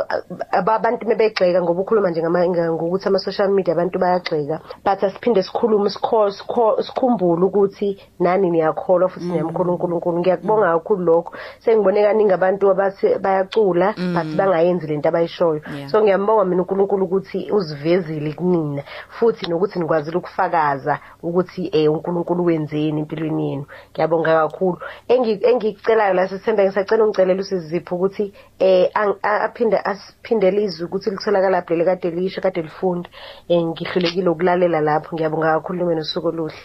aba- 0.52 0.76
abantu 0.76 1.08
mebegxeka 1.08 1.62
ngoba 1.62 1.82
ukhuluma 1.82 2.10
nje 2.10 2.22
ngama- 2.22 2.48
nga- 2.50 2.72
ngokuthi 2.72 3.08
ama-social 3.08 3.50
media 3.50 3.74
abantu 3.74 4.00
bayagxeka. 4.00 4.60
But 4.86 5.04
asiphinde 5.04 5.44
sikhulume 5.44 5.90
sikho- 5.90 6.32
sikho- 6.32 6.82
sikhumbule 6.84 7.46
ukuthi 7.46 7.98
nani 8.20 8.50
niyakholwa 8.52 9.10
futhi 9.10 9.26
niyamkholwa 9.26 9.74
unkulunkulu 9.74 10.20
ngiyakubonga 10.20 10.74
kakhulu 10.74 11.04
lokho. 11.06 11.34
Sengibone 11.60 12.04
kaningi 12.04 12.34
abantu 12.34 12.72
abathi 12.72 13.18
bayacula 13.22 13.94
but 13.98 14.28
bangayenzi 14.38 14.88
lento 14.88 15.10
abayishoyo. 15.10 15.62
Yeah. 15.76 15.90
so 15.90 16.02
ngiyambonga 16.02 16.46
mina 16.46 16.62
unkulunkulu 16.62 17.06
ukuthi 17.06 17.52
uzivezile 17.52 18.34
kunina 18.34 18.84
futhi 19.10 19.50
nokuthi 19.50 19.80
nikwazile 19.80 20.18
ukufakaza 20.18 21.00
ukuthi 21.24 21.70
eh 21.74 21.92
unkulunkulu 21.92 22.46
wenzeni 22.46 23.00
empilweni 23.02 23.50
yenu. 23.50 23.66
Ngiyabonga 23.94 24.48
kakhulu. 24.50 24.78
Engi- 25.10 25.40
engikucelayo 25.46 26.14
la 26.14 26.28
sithembe 26.28 26.64
ngisacela 26.66 27.04
ungicelela 27.04 27.42
usizipho 27.42 27.96
ukuthi 27.96 28.34
eh 28.74 28.86
ang- 29.02 29.20
a- 29.30 29.42
aphinde 29.48 29.78
asiphindele 29.92 30.64
izwi 30.68 30.86
ukuthi 30.86 31.10
litholakala 31.10 31.62
phela 31.68 31.84
kade 31.90 32.10
lisho 32.18 32.42
kade 32.46 32.62
lifunda 32.62 33.10
eh 33.50 33.62
ngihlulekile 33.70 34.30
ukulalela 34.30 34.80
lapho 34.82 35.10
ngiyabonga 35.16 35.54
kakhulu 35.54 35.86
mina 35.88 36.02
usuku 36.02 36.28
oluhle 36.28 36.56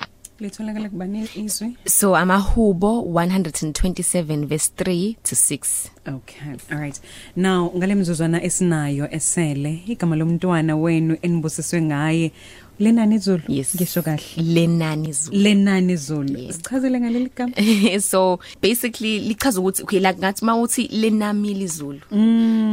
litholakala 0.41 0.89
kubani 0.89 1.29
izwi 1.45 1.69
so 1.99 2.17
amahubo 2.17 2.91
127 3.01 4.47
verse 4.47 4.71
3 4.77 5.17
to 5.23 5.35
6 5.37 5.91
Okay. 6.09 6.41
All 6.73 6.79
right. 6.79 7.01
Now 7.37 7.73
ngalemzuzwana 7.77 8.43
esinayo 8.43 9.09
esele 9.11 9.83
igama 9.87 10.17
lomntwana 10.17 10.77
wenu 10.77 11.17
enibusiswe 11.23 11.83
ngaye 11.83 12.33
lenani 12.81 13.15
izulu 13.15 13.43
Yes. 13.49 13.75
ngisho 13.77 14.03
kahle. 14.03 14.21
Lenani 14.37 15.09
izulu 15.09 15.37
lenani 15.39 15.93
izulu 15.93 16.53
sichazele 16.53 17.01
ngaleli 17.01 17.31
gama. 17.37 17.53
So 18.01 18.39
basically 18.63 19.19
lichaza 19.21 19.61
ukuthi 19.61 19.83
okay 19.83 20.01
like 20.01 20.19
ngathi 20.19 20.45
mawuthi 20.45 20.89
lenamili 20.93 21.65
izulu 21.65 22.01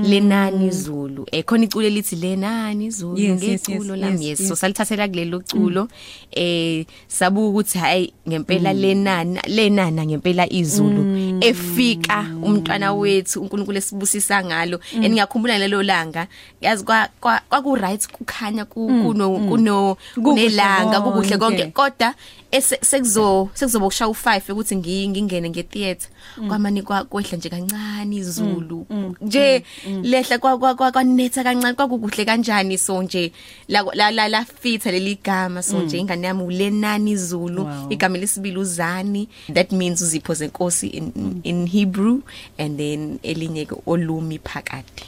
lenani 0.03 0.67
izulu 0.67 1.25
eh 1.31 1.43
khona 1.45 1.63
icule 1.63 1.89
lithi 1.89 2.15
lenani 2.15 2.85
izulu 2.85 3.17
Yes, 3.17 3.43
yes, 3.43 3.61
ngeculo 3.69 3.95
yes, 3.95 4.01
lami. 4.03 4.27
yes, 4.29 4.39
yes 4.39 4.47
so 4.47 4.53
yes. 4.53 4.59
salithathela 4.59 5.07
kulelo 5.07 5.39
culo. 5.39 5.87
Eh 6.31 6.85
sabuka 7.07 7.47
ukuthi 7.49 7.77
hayi 7.77 8.13
ngempela 8.29 8.73
lenani 8.73 9.39
lenana 9.47 10.05
ngempela 10.05 10.53
izulu. 10.53 11.37
Efika 11.41 12.25
umntwana 12.43 12.93
wethu 12.93 13.41
uNkulunkulu 13.41 13.77
esibusisa 13.77 14.43
ngalo 14.45 14.79
eningakhumbula 15.01 15.57
lelo 15.57 15.83
langa. 15.83 16.27
Yazi 16.61 16.83
kwa 16.83 17.09
kwa- 17.21 17.41
kwaku 17.49 17.75
right 17.75 18.07
kukhanya 18.11 18.65
ku- 18.65 18.87
kuno 18.87 19.29
kuno 19.49 19.94
Kukuhle 19.94 19.94
kunelanga 20.23 21.01
kukuhle 21.01 21.37
konke. 21.37 21.57
konke. 21.57 21.71
Kodwa 21.71 22.13
ese- 22.51 22.79
sekuzo 22.81 23.49
sekuzoba 23.53 23.85
kushaya 23.85 24.11
u5 24.11 24.51
ukuthi 24.51 24.75
ngi- 24.75 25.09
ngingene 25.09 25.49
ngetheater. 25.49 26.09
Kwamani 26.47 26.81
kwa- 26.81 27.03
kwehla 27.03 27.37
nje 27.37 27.49
kancane 27.49 28.15
izulu 28.15 28.85
nje 29.21 29.63
lehla 30.03 30.37
kwa- 30.39 30.57
kwa- 30.57 30.75
kwa- 30.75 30.91
kwanetha 30.91 31.43
kancane 31.43 31.73
kwakukuhle 31.73 32.25
kanjani 32.25 32.77
so 32.77 33.03
nje? 33.03 33.31
La 33.67 33.83
la 33.93 34.11
la, 34.11 34.27
la 34.27 34.45
fitha 34.45 34.91
leli 34.91 35.17
gama 35.23 35.61
so 35.63 35.79
nje 35.81 35.97
ingane 35.97 36.27
yami 36.27 36.43
ulenani 36.43 37.11
izulu 37.11 37.63
Wow. 37.65 37.87
igama 37.89 38.17
lesibili 38.17 38.57
uzani. 38.57 39.27
That 39.53 39.71
means 39.71 40.01
uzipho 40.01 40.33
zenkosi 40.33 40.87
in, 40.87 41.11
in 41.43 41.67
Hebrew 41.67 42.19
and 42.57 42.77
then 42.77 43.19
elinye 43.23 43.65
ke 43.65 43.75
olumi 43.85 44.39
phakade 44.39 45.03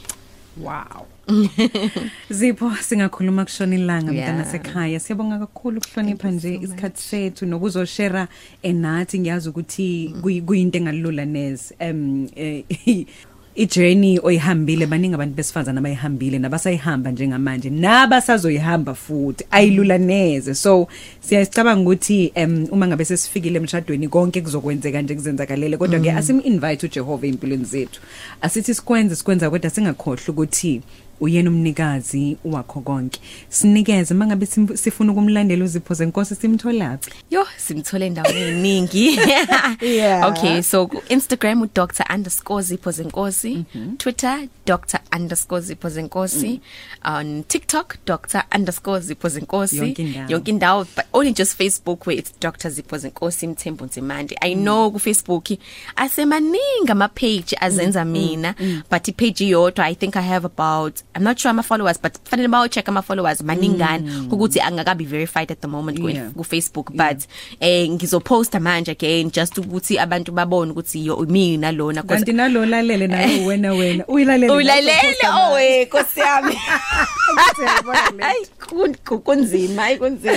Wow. 0.62 1.06
Zipho 2.30 2.70
singakhuluma 2.76 3.44
kushona 3.44 3.74
ilanga 3.74 4.12
Yeah. 4.12 4.28
mntana 4.34 4.44
sekhaya 4.44 5.00
siyabonga 5.00 5.38
kakhulu 5.38 5.78
ukuhlonipha 5.78 6.30
nje 6.30 6.54
isikhathi 6.62 7.02
sethu 7.02 7.46
nokuzoshare 7.46 8.26
enathi 8.62 9.18
ngiyazi 9.20 9.48
ukuthi 9.48 10.14
kuyi- 10.22 10.42
kuyinto 10.42 10.78
engalula 10.78 11.24
neze 11.24 11.74
um 11.90 12.28
eh, 12.36 12.64
ijourney 13.58 14.20
oyihambile 14.22 14.86
baningi 14.86 15.14
abantu 15.14 15.34
besifazana 15.34 15.80
abayihambile 15.80 16.38
nabasayihamba 16.38 17.10
njengamanje 17.10 17.70
nabasazoyihamba 17.70 18.94
futhi 18.94 19.44
ayilula 19.50 19.98
neze 19.98 20.54
so 20.54 20.88
siyacabanga 21.20 21.82
ukuthi 21.82 22.32
um 22.36 22.66
uma 22.70 22.86
ngabe 22.86 23.04
sesifikile 23.04 23.58
emshadweni 23.58 24.08
konke 24.08 24.40
kuzokwenzeka 24.40 25.02
nje 25.02 25.14
kuzenzakalele 25.14 25.76
kodwa 25.76 26.00
ke 26.00 26.12
asim 26.12 26.40
invite 26.44 26.86
uJehova 26.86 27.26
empilweni 27.26 27.64
zethu. 27.64 28.00
Asithi 28.40 28.74
sikwenze 28.74 29.16
sikwenza 29.16 29.50
kodwa 29.50 29.70
singakhohle 29.70 30.22
ukuthi 30.28 30.82
uyena 31.20 31.50
umnikazi 31.50 32.36
wakho 32.44 32.80
konke 32.80 33.20
sinikeze 33.48 34.14
mangabe 34.14 34.46
sim- 34.46 34.76
sifuna 34.76 35.12
ukumlandela 35.12 35.64
uzipho 35.64 35.94
zenkosi 35.94 36.34
simtholaphi 36.34 37.10
Yo, 37.30 37.46
simthole 37.56 38.06
endaweni 38.06 38.40
eningi. 38.40 39.18
Yeah. 39.80 40.24
Okay, 40.28 40.62
so 40.62 40.86
ku 40.86 41.02
Instagram 41.08 41.62
uDr 41.62 42.04
underscore 42.14 42.62
Zipho 42.62 42.90
Zenkosi, 42.90 43.54
mm 43.56 43.64
-hmm. 43.74 43.96
Twitter 43.98 44.48
Dr 44.66 45.00
underscore 45.16 45.60
Zipho 45.62 45.88
Zenkosi, 45.88 46.60
mm. 47.04 47.16
on 47.16 47.44
TikTok 47.48 47.96
Dr 48.06 48.42
underscore 48.54 49.00
Zipho 49.00 49.28
Zenkosi. 49.28 49.76
Yonke 49.76 50.02
indawo. 50.02 50.28
Yonke 50.30 50.50
indawo, 50.50 50.84
but 50.96 51.04
only 51.12 51.32
just 51.32 51.56
Facebook 51.58 52.06
where 52.06 52.18
it's 52.20 52.32
Dr 52.40 52.70
Zipho 52.70 52.98
Zenkosi 52.98 53.46
Mthembu 53.46 53.84
Nzimande. 53.84 54.36
I 54.40 54.54
know 54.54 54.90
ku 54.90 54.98
Facebook 54.98 55.50
asemaningi 55.96 56.90
ama 56.90 57.08
page 57.08 57.56
azenza 57.60 58.04
mina, 58.04 58.54
but 58.90 59.08
i 59.08 59.12
page 59.12 59.44
yodwa 59.44 59.84
I 59.84 59.94
think 59.94 60.16
I 60.16 60.22
have 60.22 60.44
about 60.46 60.94
I'm 61.14 61.24
not 61.24 61.38
sure 61.38 61.50
ama 61.50 61.62
followers 61.62 61.98
but 61.98 62.12
fanele 62.24 62.48
bawo 62.48 62.68
check 62.70 62.88
ama 62.88 63.02
followers 63.02 63.42
maningana 63.42 64.02
ukuthi 64.30 64.60
angakabi 64.60 65.04
verified 65.04 65.50
at 65.50 65.60
the 65.60 65.68
moment 65.68 65.98
ku 66.00 66.08
Yeah. 66.08 66.30
ku 66.32 66.44
Facebook 66.44 66.92
but 66.94 67.26
eh 67.60 67.88
ngizoposta 67.88 68.60
manje 68.60 68.90
again 68.92 69.30
just 69.30 69.58
ukuthi 69.58 69.98
abantu 69.98 70.32
babone 70.32 70.72
ukuthi 70.72 71.06
yo 71.06 71.16
mina 71.28 71.72
lona 71.72 72.02
kanti 72.02 72.32
nalo 72.32 72.66
lalele 72.66 73.06
nayo 73.12 73.46
wena 73.46 73.72
wena 73.72 74.04
uyilalele 74.06 74.52
ulalele 74.52 74.92
nayo 75.22 75.52
owe 75.52 75.84
nkosi 75.84 76.20
yami 76.20 76.52
Siyabona 76.52 77.02
le. 77.14 77.17
Hayi 78.20 78.46
kun- 78.68 78.96
ku- 79.08 79.18
kunzima 79.18 79.82
hayi 79.82 79.96
kunzima 79.98 80.36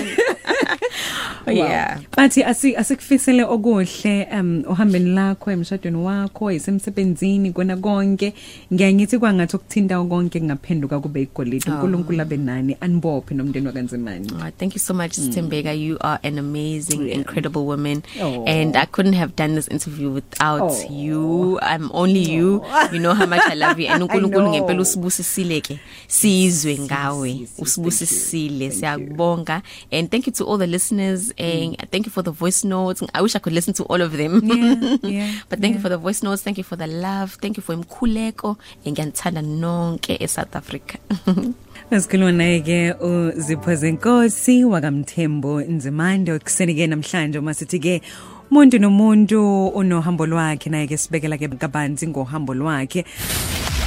yeah 1.47 1.99
bathi 2.17 2.43
asi 2.43 2.75
asikufisele 2.75 3.43
okuhle 3.43 4.27
um 4.33 4.63
uhambeni 4.67 5.09
lakho 5.13 5.51
emshadweni 5.51 5.97
wakho 5.97 6.51
isemsebenzini 6.51 7.51
kona 7.51 7.77
konke 7.77 8.33
ngiyangithi 8.73 9.17
kwangathi 9.19 9.55
ukuthinta 9.55 10.03
konke 10.03 10.39
kungaphenduka 10.39 10.99
kube 10.99 11.21
igolide 11.21 11.71
uNkulunkulu 11.71 12.21
abe 12.21 12.37
nani 12.37 12.77
anibophe 12.81 13.35
nomndeni 13.35 13.67
wakanzimani 13.67 14.27
Oh, 14.41 14.49
thank 14.57 14.73
you 14.75 14.79
so 14.79 14.93
much, 14.93 15.17
mm. 15.19 15.29
Tembega. 15.33 15.73
You 15.77 15.97
are 16.01 16.19
an 16.23 16.37
amazing, 16.39 17.07
yeah. 17.07 17.15
incredible 17.17 17.65
woman. 17.65 18.01
Oh. 18.21 18.43
And 18.47 18.75
I 18.77 18.85
couldn't 18.85 19.13
have 19.13 19.35
done 19.35 19.55
this 19.55 19.67
interview 19.67 20.09
without 20.09 20.61
Oh. 20.71 20.87
you. 20.89 21.59
I'm 21.61 21.91
only 21.93 22.21
you. 22.23 22.63
You 22.91 22.99
know 22.99 23.13
how 23.13 23.25
much 23.27 23.41
I 23.45 23.53
love 23.55 23.79
you. 23.79 23.87
And 23.87 24.01
uNkulunkulu 24.09 24.41
know. 24.45 24.49
ngempela 24.53 24.81
usibusisile 24.81 25.61
ke. 25.61 25.79
Sizwe 26.07 26.77
ngawe. 26.81 27.31
si, 27.31 27.45
si, 27.45 27.61
Usibusisile. 27.61 28.71
Siyabonga. 28.71 29.61
And 29.91 30.09
thank 30.09 30.27
you 30.27 30.33
to 30.33 30.45
all 30.45 30.57
the 30.57 30.67
listeners 30.67 31.31
and 31.37 31.77
thank 31.91 32.05
you 32.05 32.11
for 32.11 32.21
the 32.21 32.31
voice 32.31 32.63
notes. 32.63 33.03
I 33.13 33.21
wish 33.21 33.35
I 33.35 33.39
could 33.39 33.53
listen 33.53 33.73
to 33.75 33.83
all 33.83 34.01
of 34.01 34.11
them. 34.17 34.41
Yeah, 34.43 34.97
yeah, 35.03 35.31
but 35.49 35.59
thank 35.59 35.75
you 35.75 35.81
for 35.81 35.89
the 35.89 35.97
voice 35.97 36.23
notes. 36.23 36.41
Thank 36.41 36.57
you 36.57 36.63
for 36.63 36.75
the 36.75 36.87
love. 36.87 37.37
Thank 37.41 37.57
you 37.57 37.63
for 37.63 37.75
imkhuleko. 37.75 38.57
Ngiyanthanda 38.85 39.41
nonke 39.41 40.17
eSouth 40.19 40.55
Africa. 40.55 40.97
Asikhuluma 41.91 42.31
naye 42.31 42.59
ke 42.59 42.93
uzipho 43.03 43.75
zenkosi 43.75 44.63
wakamthembo 44.65 45.61
Nzimande 45.61 46.31
okuseni 46.31 46.75
ke 46.75 46.87
namhlanje 46.87 47.39
uma 47.39 47.53
sithi 47.53 47.79
ke 47.79 48.01
umuntu 48.51 48.79
nomuntu 48.79 49.67
unohambo 49.67 50.25
lwakhe 50.25 50.69
naye 50.69 50.87
ke 50.87 50.97
sibekela 50.97 51.37
ke 51.37 51.47
kabanzi 51.47 52.07
ngohambo 52.07 52.53
lwakhe 52.53 53.05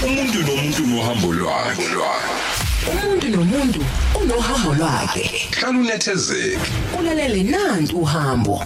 umuntu 0.04 0.38
nomuntu 0.40 0.86
nohambo 0.86 1.32
lwakhe 1.32 1.84
umuntu 2.92 3.28
nomuntu 3.28 3.80
unohambo 4.22 4.74
lwakhe. 4.74 5.48
Hlala 5.50 5.78
unethezeke 5.78 6.58
ulalele 6.98 7.42
nantu 7.42 7.96
uhambo. 7.98 8.64